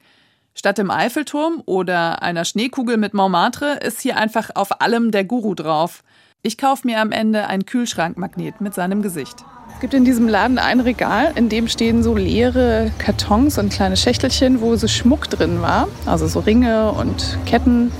[0.54, 5.54] Statt dem Eiffelturm oder einer Schneekugel mit Montmartre ist hier einfach auf allem der Guru
[5.54, 6.02] drauf.
[6.42, 9.44] Ich kaufe mir am Ende ein Kühlschrankmagnet mit seinem Gesicht.
[9.74, 13.96] Es gibt in diesem Laden ein Regal, in dem stehen so leere Kartons und kleine
[13.96, 15.88] Schächtelchen, wo so Schmuck drin war.
[16.06, 17.92] Also so Ringe und Ketten.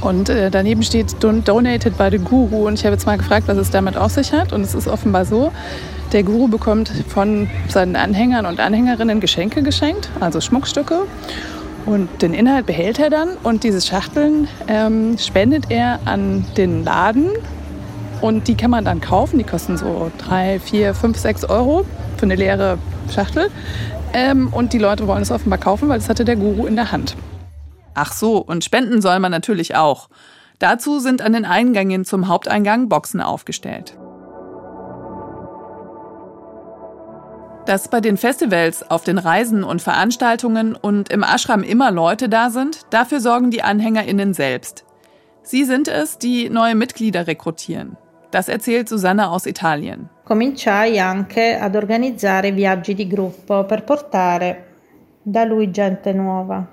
[0.00, 2.66] Und äh, daneben steht Donated by the Guru.
[2.66, 4.52] Und ich habe jetzt mal gefragt, was es damit auf sich hat.
[4.52, 5.52] Und es ist offenbar so,
[6.12, 11.06] der Guru bekommt von seinen Anhängern und Anhängerinnen Geschenke geschenkt, also Schmuckstücke.
[11.86, 17.30] Und den Inhalt behält er dann und diese Schachteln ähm, spendet er an den Laden.
[18.20, 19.38] Und die kann man dann kaufen.
[19.38, 21.84] Die kosten so drei, vier, fünf, sechs Euro
[22.16, 22.78] für eine leere
[23.12, 23.50] Schachtel.
[24.12, 26.92] Ähm, und die Leute wollen es offenbar kaufen, weil das hatte der Guru in der
[26.92, 27.16] Hand.
[27.94, 30.08] Ach so, und spenden soll man natürlich auch.
[30.60, 33.96] Dazu sind an den Eingängen zum Haupteingang Boxen aufgestellt.
[37.66, 42.50] Dass bei den Festivals, auf den Reisen und Veranstaltungen und im Ashram immer Leute da
[42.50, 44.84] sind, dafür sorgen die AnhängerInnen selbst.
[45.42, 47.96] Sie sind es, die neue Mitglieder rekrutieren.
[48.32, 50.08] Das erzählt Susanna aus Italien.
[50.24, 54.64] Cominciai anche ad organizzare viaggi di gruppo per portare
[55.22, 56.66] da lui gente nuova.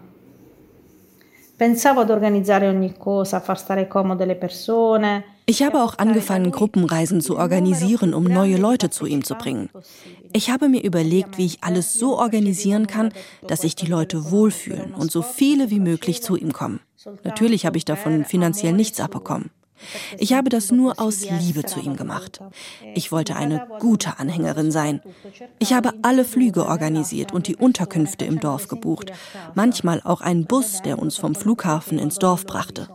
[1.56, 5.24] Pensavo ad organizzare ogni cosa, far stare comode le persone.
[5.46, 9.70] Ich habe auch angefangen, Gruppenreisen zu organisieren, um neue Leute zu ihm zu bringen.
[10.34, 13.12] Ich habe mir überlegt, wie ich alles so organisieren kann,
[13.48, 16.80] dass sich die Leute wohlfühlen und so viele wie möglich zu ihm kommen.
[17.24, 19.52] Natürlich habe ich davon finanziell nichts abbekommen.
[20.18, 22.42] Ich habe das nur aus Liebe zu ihm gemacht.
[22.96, 25.02] Ich wollte eine gute Anhängerin sein.
[25.58, 29.12] Ich habe alle Flüge organisiert und die Unterkünfte im Dorf gebucht,
[29.56, 32.90] manchmal auch einen Bus, der uns vom Flughafen ins Dorf brachte.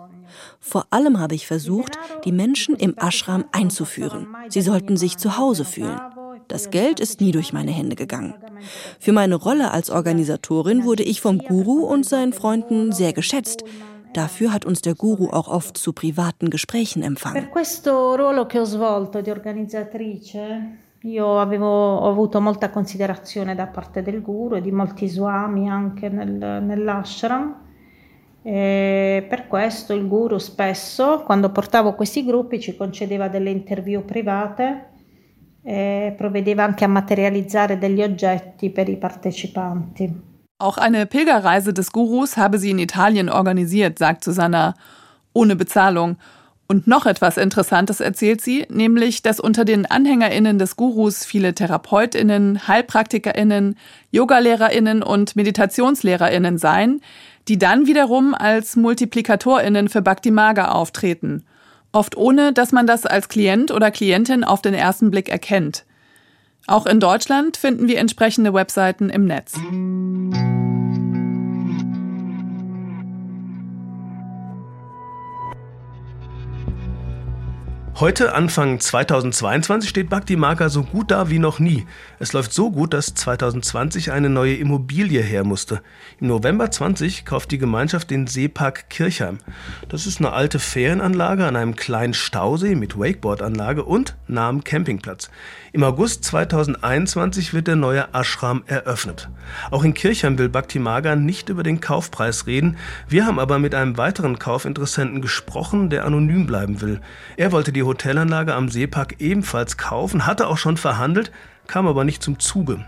[0.60, 4.26] Vor allem habe ich versucht, die Menschen im Ashram einzuführen.
[4.48, 6.00] Sie sollten sich zu Hause fühlen.
[6.48, 8.34] Das Geld ist nie durch meine Hände gegangen.
[8.98, 13.64] Für meine Rolle als Organisatorin wurde ich vom Guru und seinen Freunden sehr geschätzt.
[14.12, 17.34] Dafür hat uns der Guru auch oft zu privaten Gesprächen empfangen.
[17.34, 18.14] Per questo
[21.06, 26.08] io avevo, ho avuto molta considerazione da parte del guru e di molti swami anche
[26.08, 27.54] nel, nell'ashram.
[28.42, 34.92] E per questo il guru spesso, quando portavo questi gruppi, ci concedeva delle interview private
[35.64, 40.32] e provvedeva anche a materializzare degli oggetti per i partecipanti.
[40.58, 44.74] Auch eine Pilgerreise des Gurus habe sie in Italien organisiert, sagt Susanna,
[45.32, 46.16] ohne Bezahlung.
[46.66, 52.66] Und noch etwas Interessantes erzählt sie, nämlich, dass unter den AnhängerInnen des Gurus viele TherapeutInnen,
[52.66, 53.76] HeilpraktikerInnen,
[54.12, 57.02] YogalehrerInnen und MeditationslehrerInnen seien,
[57.48, 61.44] die dann wiederum als MultiplikatorInnen für Bhakti Maga auftreten.
[61.94, 65.84] Oft ohne, dass man das als Klient oder Klientin auf den ersten Blick erkennt.
[66.66, 69.54] Auch in Deutschland finden wir entsprechende Webseiten im Netz.
[78.00, 81.86] Heute, Anfang 2022, steht Bhakti Marga so gut da wie noch nie.
[82.18, 85.80] Es läuft so gut, dass 2020 eine neue Immobilie her musste.
[86.18, 89.38] Im November 20 kauft die Gemeinschaft den Seepark Kirchheim.
[89.88, 95.30] Das ist eine alte Ferienanlage an einem kleinen Stausee mit Wakeboardanlage und nahem Campingplatz.
[95.74, 99.28] Im August 2021 wird der neue Ashram eröffnet.
[99.72, 102.76] Auch in Kirchheim will Bhakti Marga nicht über den Kaufpreis reden.
[103.08, 107.00] Wir haben aber mit einem weiteren Kaufinteressenten gesprochen, der anonym bleiben will.
[107.36, 111.32] Er wollte die Hotelanlage am Seepark ebenfalls kaufen, hatte auch schon verhandelt,
[111.66, 112.86] kam aber nicht zum Zuge.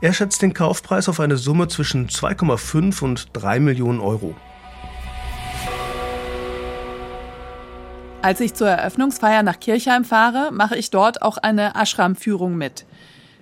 [0.00, 4.36] Er schätzt den Kaufpreis auf eine Summe zwischen 2,5 und 3 Millionen Euro.
[8.22, 12.84] Als ich zur Eröffnungsfeier nach Kirchheim fahre, mache ich dort auch eine Ashram-Führung mit.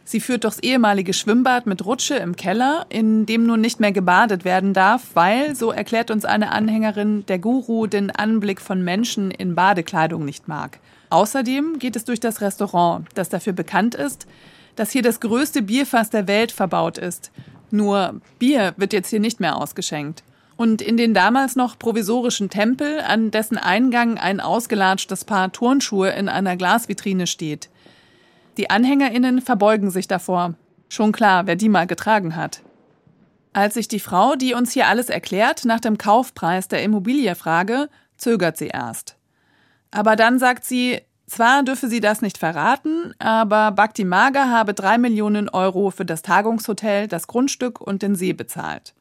[0.05, 4.45] Sie führt durchs ehemalige Schwimmbad mit Rutsche im Keller, in dem nun nicht mehr gebadet
[4.45, 9.57] werden darf, weil, so erklärt uns eine Anhängerin, der Guru den Anblick von Menschen in
[9.57, 10.79] Badekleidung nicht mag.
[11.11, 14.29] Außerdem geht es durch das Restaurant, das dafür bekannt ist,
[14.77, 17.33] dass hier das größte Bierfass der Welt verbaut ist.
[17.73, 20.23] Nur Bier wird jetzt hier nicht mehr ausgeschenkt.
[20.59, 26.29] Und in den damals noch provisorischen Tempel, an dessen Eingang ein ausgelatschtes Paar Turnschuhe in
[26.29, 27.71] einer Glasvitrine steht.
[28.57, 30.55] Die AnhängerInnen verbeugen sich davor.
[30.89, 32.63] Schon klar, wer die mal getragen hat.
[33.53, 37.89] Als ich die Frau, die uns hier alles erklärt, nach dem Kaufpreis der Immobilie frage,
[38.17, 39.17] zögert sie erst.
[39.93, 44.99] Aber dann sagt sie, zwar dürfe sie das nicht verraten, aber Bhakti Maga habe drei
[44.99, 48.95] Millionen Euro für das Tagungshotel, das Grundstück und den See bezahlt.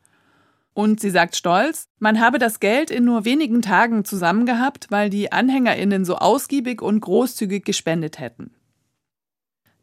[0.78, 5.32] Und sie sagt stolz, man habe das Geld in nur wenigen Tagen zusammengehabt, weil die
[5.32, 8.52] AnhängerInnen so ausgiebig und großzügig gespendet hätten.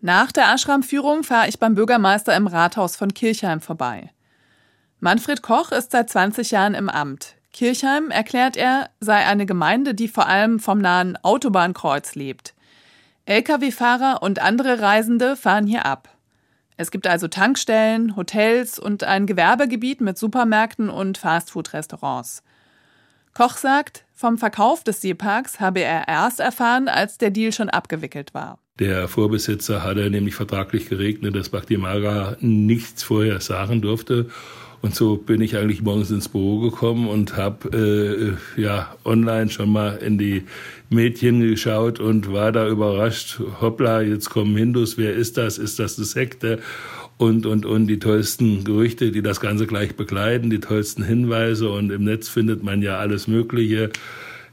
[0.00, 4.12] Nach der Ashram-Führung fahre ich beim Bürgermeister im Rathaus von Kirchheim vorbei.
[5.00, 7.34] Manfred Koch ist seit 20 Jahren im Amt.
[7.52, 12.54] Kirchheim, erklärt er, sei eine Gemeinde, die vor allem vom nahen Autobahnkreuz lebt.
[13.26, 16.13] Lkw-Fahrer und andere Reisende fahren hier ab.
[16.76, 22.42] Es gibt also Tankstellen, Hotels und ein Gewerbegebiet mit Supermärkten und Fastfood-Restaurants.
[23.32, 28.34] Koch sagt, vom Verkauf des Seeparks habe er erst erfahren, als der Deal schon abgewickelt
[28.34, 28.58] war.
[28.78, 31.78] Der Vorbesitzer hatte nämlich vertraglich geregnet, dass Bhakti
[32.40, 34.30] nichts vorher sagen durfte.
[34.82, 39.70] Und so bin ich eigentlich morgens ins Büro gekommen und habe äh, ja online schon
[39.70, 40.44] mal in die
[40.90, 43.40] Mädchen geschaut und war da überrascht.
[43.60, 44.98] Hoppla, jetzt kommen Hindus.
[44.98, 45.58] Wer ist das?
[45.58, 46.60] Ist das eine Sekte?
[47.16, 51.70] Und, und, und die tollsten Gerüchte, die das Ganze gleich begleiten, die tollsten Hinweise.
[51.70, 53.90] Und im Netz findet man ja alles Mögliche.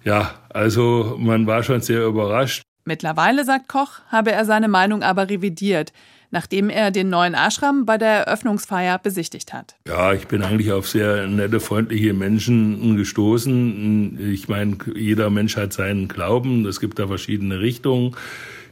[0.03, 2.63] Ja, also man war schon sehr überrascht.
[2.85, 5.93] Mittlerweile, sagt Koch, habe er seine Meinung aber revidiert.
[6.31, 9.75] Nachdem er den neuen Ashram bei der Eröffnungsfeier besichtigt hat.
[9.87, 14.31] Ja, ich bin eigentlich auf sehr nette, freundliche Menschen gestoßen.
[14.31, 16.65] Ich meine, jeder Mensch hat seinen Glauben.
[16.65, 18.15] Es gibt da verschiedene Richtungen.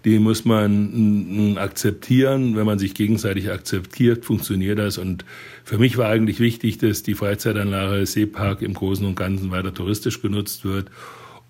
[0.06, 2.56] Die muss man akzeptieren.
[2.56, 4.98] Wenn man sich gegenseitig akzeptiert, funktioniert das.
[4.98, 5.26] Und
[5.66, 10.22] für mich war eigentlich wichtig, dass die Freizeitanlage Seepark im Großen und Ganzen weiter touristisch
[10.22, 10.90] genutzt wird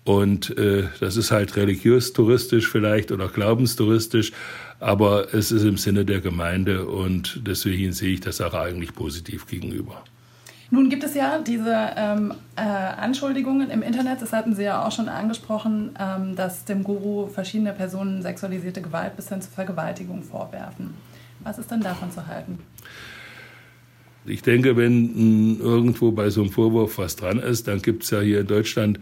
[0.04, 4.32] und äh, das ist halt religiös-touristisch vielleicht oder glaubenstouristisch,
[4.80, 9.46] aber es ist im Sinne der Gemeinde und deswegen sehe ich das auch eigentlich positiv
[9.46, 10.02] gegenüber.
[10.72, 14.92] Nun gibt es ja diese ähm, äh, Anschuldigungen im Internet, das hatten Sie ja auch
[14.92, 20.94] schon angesprochen, ähm, dass dem Guru verschiedene Personen sexualisierte Gewalt bis hin zur Vergewaltigung vorwerfen.
[21.40, 22.60] Was ist denn davon zu halten?
[24.26, 28.20] Ich denke, wenn irgendwo bei so einem Vorwurf was dran ist, dann gibt es ja
[28.20, 29.00] hier in Deutschland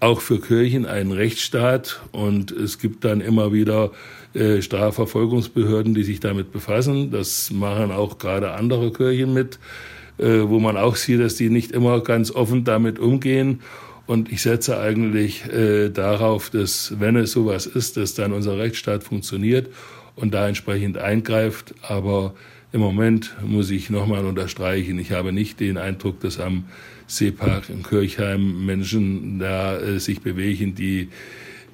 [0.00, 3.92] auch für Kirchen einen Rechtsstaat und es gibt dann immer wieder
[4.36, 7.10] äh, Strafverfolgungsbehörden, die sich damit befassen.
[7.10, 9.58] Das machen auch gerade andere Kirchen mit,
[10.18, 13.60] äh, wo man auch sieht, dass die nicht immer ganz offen damit umgehen.
[14.06, 19.02] Und ich setze eigentlich äh, darauf, dass, wenn es sowas ist, dass dann unser Rechtsstaat
[19.02, 19.68] funktioniert
[20.14, 21.74] und da entsprechend eingreift.
[21.82, 22.34] Aber
[22.72, 26.64] im Moment muss ich nochmal unterstreichen, ich habe nicht den Eindruck, dass am
[27.06, 31.08] Seepark in Kirchheim Menschen da äh, sich bewegen, die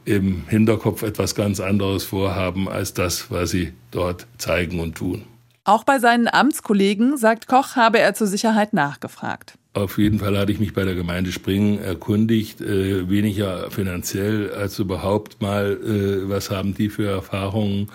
[0.04, 5.24] im Hinterkopf etwas ganz anderes vorhaben als das, was sie dort zeigen und tun.
[5.64, 9.54] Auch bei seinen Amtskollegen, sagt Koch, habe er zur Sicherheit nachgefragt.
[9.74, 14.78] Auf jeden Fall hatte ich mich bei der Gemeinde Springen erkundigt, äh, weniger finanziell als
[14.78, 17.88] überhaupt mal, äh, was haben die für Erfahrungen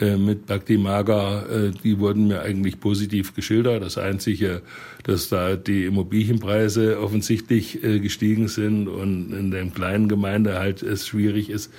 [0.00, 3.82] äh, mit Bhakti Maga, äh, die wurden mir eigentlich positiv geschildert.
[3.82, 4.62] Das Einzige,
[5.02, 11.06] dass da die Immobilienpreise offensichtlich äh, gestiegen sind und in der kleinen Gemeinde halt es
[11.06, 11.70] schwierig ist,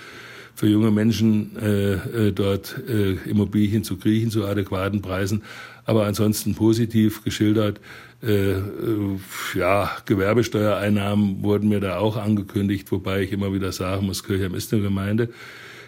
[0.54, 5.42] für junge Menschen äh, dort äh, Immobilien zu kriegen zu adäquaten Preisen.
[5.86, 7.80] Aber ansonsten positiv geschildert.
[8.22, 8.54] Äh,
[9.56, 14.72] ja, Gewerbesteuereinnahmen wurden mir da auch angekündigt, wobei ich immer wieder sagen muss, Kirchheim ist
[14.74, 15.30] eine Gemeinde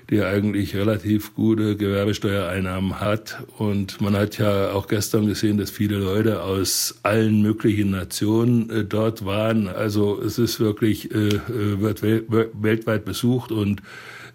[0.09, 3.43] die eigentlich relativ gute Gewerbesteuereinnahmen hat.
[3.57, 8.83] Und man hat ja auch gestern gesehen, dass viele Leute aus allen möglichen Nationen äh,
[8.83, 9.67] dort waren.
[9.67, 12.23] Also es ist wirklich, äh, äh wird wel
[12.53, 13.81] weltweit besucht und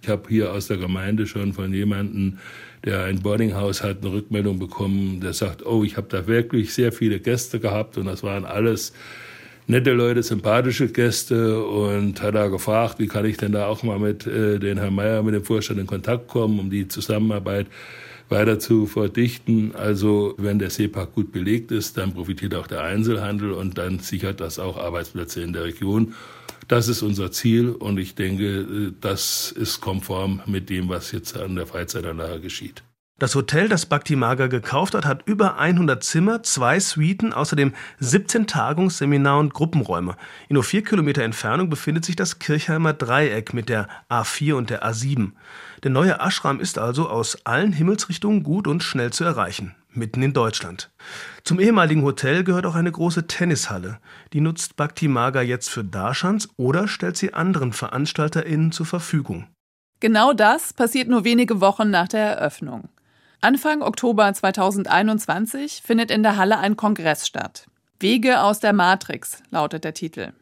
[0.02, 2.38] ich habe hier aus der Gemeinde schon von jemandem,
[2.84, 6.92] der ein Boardinghaus hat, eine Rückmeldung bekommen, der sagt, oh, ich habe da wirklich sehr
[6.92, 8.92] viele Gäste gehabt und das waren alles
[9.68, 13.98] nette Leute, sympathische Gäste und hat da gefragt, wie kann ich denn da auch mal
[13.98, 17.66] mit äh, den Herrn Mayer, mit dem Vorstand in Kontakt kommen, um die Zusammenarbeit
[18.30, 19.74] weiter zu verdichten.
[19.74, 24.40] Also wenn der Seepark gut belegt ist, dann profitiert auch der Einzelhandel und dann sichert
[24.40, 26.14] das auch Arbeitsplätze in der Region.
[26.66, 31.36] Das ist unser Ziel und ich denke, äh, das ist konform mit dem, was jetzt
[31.36, 32.82] an der Freizeitanlage geschieht.
[33.20, 38.46] Das Hotel, das Bhakti Maga gekauft hat, hat über 100 Zimmer, zwei Suiten, außerdem 17
[38.46, 40.14] Tagungs-, Seminar- und Gruppenräume.
[40.48, 44.84] In nur vier Kilometer Entfernung befindet sich das Kirchheimer Dreieck mit der A4 und der
[44.84, 45.32] A7.
[45.82, 50.32] Der neue Ashram ist also aus allen Himmelsrichtungen gut und schnell zu erreichen, mitten in
[50.32, 50.92] Deutschland.
[51.42, 53.98] Zum ehemaligen Hotel gehört auch eine große Tennishalle.
[54.32, 59.48] Die nutzt Bhakti Maga jetzt für Darshans oder stellt sie anderen VeranstalterInnen zur Verfügung.
[59.98, 62.88] Genau das passiert nur wenige Wochen nach der Eröffnung.
[63.40, 67.68] Anfang Oktober 2021 findet in der Halle ein Kongress statt.
[68.00, 70.32] Wege aus der Matrix lautet der Titel.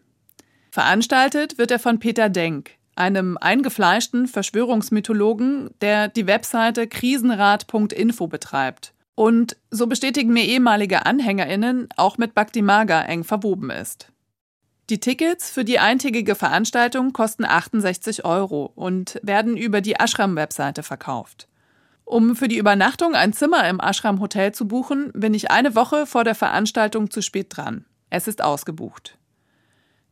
[0.70, 9.58] Veranstaltet wird er von Peter Denk, einem eingefleischten Verschwörungsmythologen, der die Webseite krisenrat.info betreibt und,
[9.70, 14.10] so bestätigen mir ehemalige AnhängerInnen, auch mit Bhakti Maga eng verwoben ist.
[14.88, 21.48] Die Tickets für die eintägige Veranstaltung kosten 68 Euro und werden über die Ashram-Webseite verkauft.
[22.06, 26.06] Um für die Übernachtung ein Zimmer im Ashram Hotel zu buchen, bin ich eine Woche
[26.06, 27.84] vor der Veranstaltung zu spät dran.
[28.10, 29.18] Es ist ausgebucht.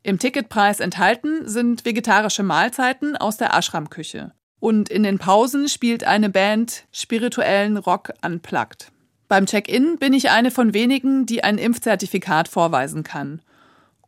[0.02, 4.32] Im Ticketpreis enthalten sind vegetarische Mahlzeiten aus der Ashram-Küche.
[4.58, 8.90] Und in den Pausen spielt eine Band spirituellen Rock unplugged.
[9.28, 13.40] Beim Check-in bin ich eine von wenigen, die ein Impfzertifikat vorweisen kann.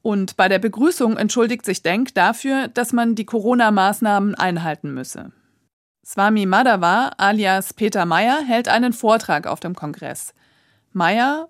[0.03, 5.31] Und bei der Begrüßung entschuldigt sich Denk dafür, dass man die Corona-Maßnahmen einhalten müsse.
[6.09, 10.35] Swami Madhava alias Peter Meyer hält einen Vortrag auf dem Kongress.
[10.93, 11.49] Meyer,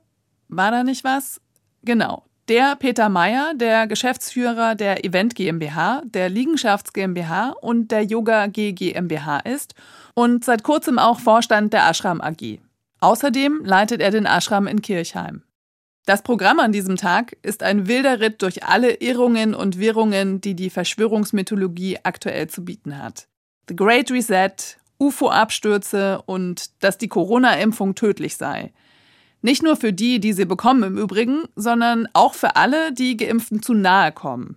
[0.49, 1.43] war da nicht was?
[1.83, 2.25] Genau.
[2.49, 8.73] Der Peter Meyer, der Geschäftsführer der Event GmbH, der Liegenschafts GmbH und der Yoga G
[8.73, 9.75] GmbH ist
[10.15, 12.59] und seit kurzem auch Vorstand der Ashram AG.
[13.01, 15.43] Außerdem leitet er den Ashram in Kirchheim.
[16.07, 20.55] Das Programm an diesem Tag ist ein wilder Ritt durch alle Irrungen und Wirrungen, die
[20.55, 23.29] die Verschwörungsmythologie aktuell zu bieten hat.
[23.69, 28.73] The Great Reset, UFO-Abstürze und dass die Corona-Impfung tödlich sei.
[29.43, 33.63] Nicht nur für die, die sie bekommen im Übrigen, sondern auch für alle, die Geimpften
[33.63, 34.57] zu nahe kommen.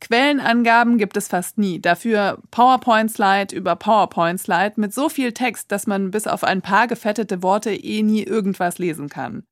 [0.00, 1.80] Quellenangaben gibt es fast nie.
[1.80, 7.42] Dafür PowerPoint-Slide über PowerPoint-Slide mit so viel Text, dass man bis auf ein paar gefettete
[7.42, 9.44] Worte eh nie irgendwas lesen kann.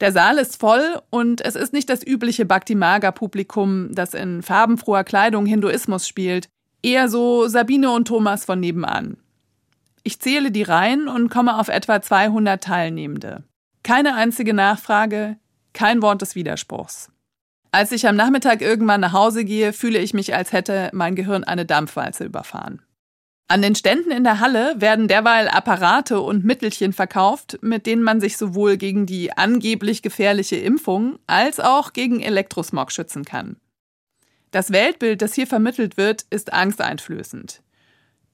[0.00, 5.46] Der Saal ist voll und es ist nicht das übliche Bhakti-Maga-Publikum, das in farbenfroher Kleidung
[5.46, 6.48] Hinduismus spielt,
[6.82, 9.16] eher so Sabine und Thomas von nebenan.
[10.02, 13.44] Ich zähle die Reihen und komme auf etwa 200 Teilnehmende.
[13.82, 15.36] Keine einzige Nachfrage,
[15.72, 17.10] kein Wort des Widerspruchs.
[17.70, 21.44] Als ich am Nachmittag irgendwann nach Hause gehe, fühle ich mich, als hätte mein Gehirn
[21.44, 22.82] eine Dampfwalze überfahren.
[23.50, 28.20] An den Ständen in der Halle werden derweil Apparate und Mittelchen verkauft, mit denen man
[28.20, 33.56] sich sowohl gegen die angeblich gefährliche Impfung als auch gegen Elektrosmog schützen kann.
[34.50, 37.62] Das Weltbild, das hier vermittelt wird, ist angsteinflößend.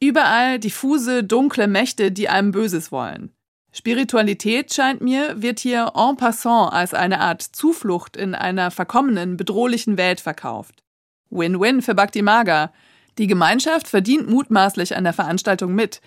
[0.01, 3.33] Überall diffuse, dunkle Mächte, die einem Böses wollen.
[3.73, 9.99] Spiritualität, scheint mir, wird hier en passant als eine Art Zuflucht in einer verkommenen, bedrohlichen
[9.99, 10.85] Welt verkauft.
[11.31, 12.73] Win-win für Bhakti Maga.
[13.19, 16.01] Die Gemeinschaft verdient mutmaßlich an der Veranstaltung mit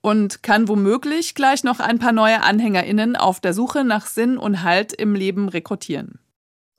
[0.00, 4.64] und kann womöglich gleich noch ein paar neue AnhängerInnen auf der Suche nach Sinn und
[4.64, 6.18] Halt im Leben rekrutieren.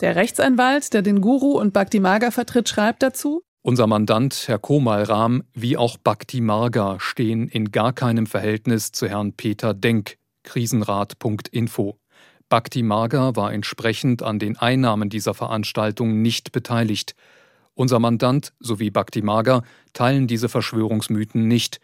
[0.02, 5.02] Der Rechtsanwalt, der den Guru und Bhakti Maga vertritt, schreibt dazu, unser Mandant, Herr Komal
[5.02, 11.98] Ram, wie auch Bhakti Marga stehen in gar keinem Verhältnis zu Herrn Peter Denk, krisenrat.info.
[12.48, 17.16] Bhakti Marga war entsprechend an den Einnahmen dieser Veranstaltung nicht beteiligt.
[17.74, 21.80] Unser Mandant sowie Bhakti Marga teilen diese Verschwörungsmythen nicht.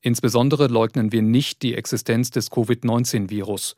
[0.00, 3.76] Insbesondere leugnen wir nicht die Existenz des Covid-19-Virus.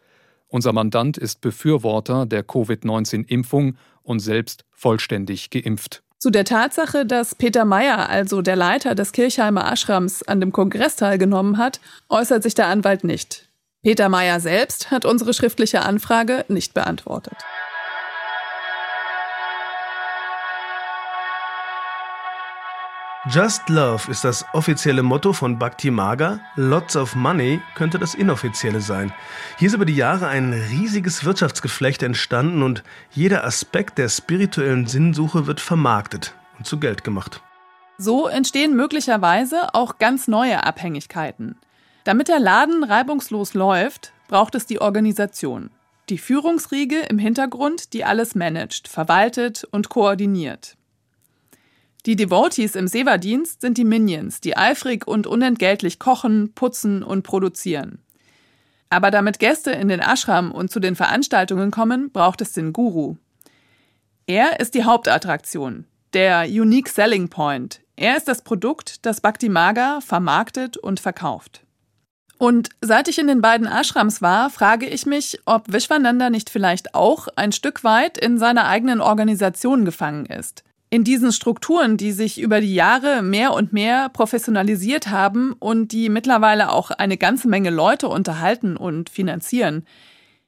[0.48, 6.02] Unser Mandant ist Befürworter der Covid-19-Impfung und selbst vollständig geimpft.
[6.18, 10.96] Zu der Tatsache, dass Peter Meyer, also der Leiter des Kirchheimer Ashrams, an dem Kongress
[10.96, 13.48] teilgenommen hat, äußert sich der Anwalt nicht.
[13.82, 17.36] Peter Meyer selbst hat unsere schriftliche Anfrage nicht beantwortet.
[23.26, 26.38] Just Love ist das offizielle Motto von Bhakti Maga.
[26.54, 29.12] Lots of Money könnte das inoffizielle sein.
[29.58, 35.48] Hier ist über die Jahre ein riesiges Wirtschaftsgeflecht entstanden und jeder Aspekt der spirituellen Sinnsuche
[35.48, 37.42] wird vermarktet und zu Geld gemacht.
[37.98, 41.56] So entstehen möglicherweise auch ganz neue Abhängigkeiten.
[42.04, 45.70] Damit der Laden reibungslos läuft, braucht es die Organisation.
[46.08, 50.77] Die Führungsriege im Hintergrund, die alles managt, verwaltet und koordiniert.
[52.06, 57.98] Die Devotees im Seva-Dienst sind die Minions, die eifrig und unentgeltlich kochen, putzen und produzieren.
[58.90, 63.16] Aber damit Gäste in den Ashram und zu den Veranstaltungen kommen, braucht es den Guru.
[64.26, 67.80] Er ist die Hauptattraktion, der Unique Selling Point.
[67.96, 71.62] Er ist das Produkt, das Bhakti Maga vermarktet und verkauft.
[72.38, 76.94] Und seit ich in den beiden Ashrams war, frage ich mich, ob Vishwananda nicht vielleicht
[76.94, 80.62] auch ein Stück weit in seiner eigenen Organisation gefangen ist.
[80.90, 86.08] In diesen Strukturen, die sich über die Jahre mehr und mehr professionalisiert haben und die
[86.08, 89.84] mittlerweile auch eine ganze Menge Leute unterhalten und finanzieren.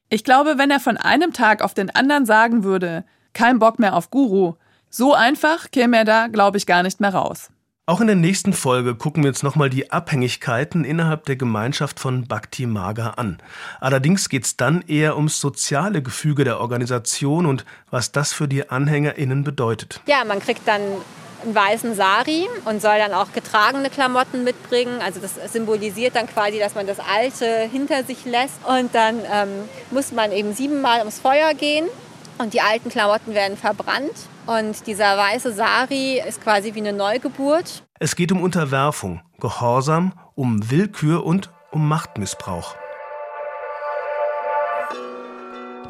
[0.09, 3.95] Ich glaube, wenn er von einem Tag auf den anderen sagen würde, kein Bock mehr
[3.95, 4.55] auf Guru,
[4.89, 7.51] so einfach käme er da, glaube ich, gar nicht mehr raus.
[7.87, 12.29] Auch in der nächsten Folge gucken wir uns nochmal die Abhängigkeiten innerhalb der Gemeinschaft von
[12.29, 13.39] Bhakti Maga an.
[13.81, 18.69] Allerdings geht es dann eher ums soziale Gefüge der Organisation und was das für die
[18.71, 20.01] AnhängerInnen bedeutet.
[20.07, 20.83] Ja, man kriegt dann
[21.43, 25.01] einen weißen Sari und soll dann auch getragene Klamotten mitbringen.
[25.03, 28.65] Also das symbolisiert dann quasi, dass man das Alte hinter sich lässt.
[28.69, 29.49] Und dann ähm,
[29.91, 31.87] muss man eben siebenmal ums Feuer gehen
[32.41, 34.29] und die alten Klamotten werden verbrannt.
[34.47, 37.85] Und dieser weiße Sari ist quasi wie eine Neugeburt.
[37.99, 42.75] Es geht um Unterwerfung, Gehorsam, um Willkür und um Machtmissbrauch.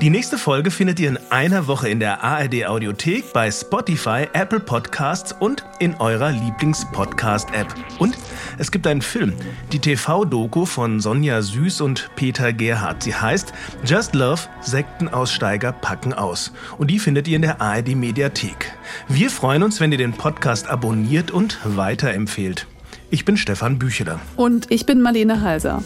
[0.01, 4.61] Die nächste Folge findet ihr in einer Woche in der ARD Audiothek, bei Spotify, Apple
[4.61, 7.66] Podcasts und in eurer Lieblings-Podcast-App.
[7.98, 8.16] Und
[8.57, 9.34] es gibt einen Film,
[9.72, 13.03] die TV-Doku von Sonja Süß und Peter Gerhardt.
[13.03, 13.53] Sie heißt
[13.84, 16.51] Just Love, Sektenaussteiger packen aus.
[16.78, 18.72] Und die findet ihr in der ARD Mediathek.
[19.07, 22.66] Wir freuen uns, wenn ihr den Podcast abonniert und weiterempfehlt.
[23.10, 24.18] Ich bin Stefan Bücheler.
[24.36, 25.82] Und ich bin Marlene Halser.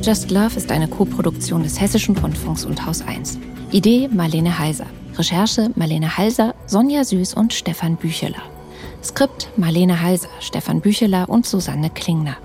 [0.00, 3.38] Just Love ist eine Koproduktion des Hessischen Rundfunks und Haus 1.
[3.70, 4.86] Idee Marlene Heiser.
[5.16, 8.42] Recherche Marlene Heiser, Sonja Süß und Stefan Bücheler.
[9.04, 12.36] Skript Marlene Heiser, Stefan Bücheler und Susanne Klingner.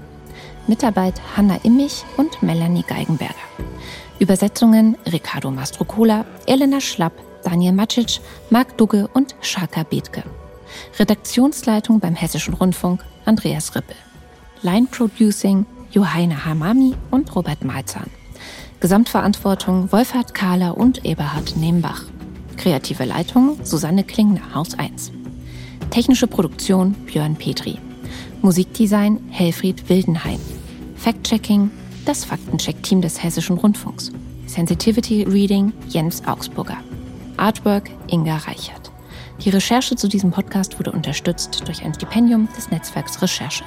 [0.68, 3.34] Mitarbeit Hanna Immich und Melanie Geigenberger.
[4.20, 7.14] Übersetzungen Ricardo Mastrocola, Elena Schlapp,
[7.44, 8.20] Daniel Macic,
[8.50, 10.24] Marc Dugge und Shaka Bethke.
[11.00, 13.96] Redaktionsleitung beim Hessischen Rundfunk Andreas Rippel.
[14.62, 18.10] Line Producing Johanna Hamami und Robert Malzahn.
[18.80, 22.04] Gesamtverantwortung Wolfhard Kahler und Eberhard Nembach.
[22.58, 25.12] Kreative Leitung Susanne Klingner, Haus 1.
[25.90, 27.80] Technische Produktion Björn Petri.
[28.42, 30.40] Musikdesign Helfried Wildenheim.
[30.96, 31.72] Fact-Checking
[32.08, 34.12] das Faktencheck-Team des Hessischen Rundfunks.
[34.46, 36.78] Sensitivity Reading Jens Augsburger.
[37.36, 38.92] Artwork Inga Reichert.
[39.44, 43.64] Die Recherche zu diesem Podcast wurde unterstützt durch ein Stipendium des Netzwerks Recherche.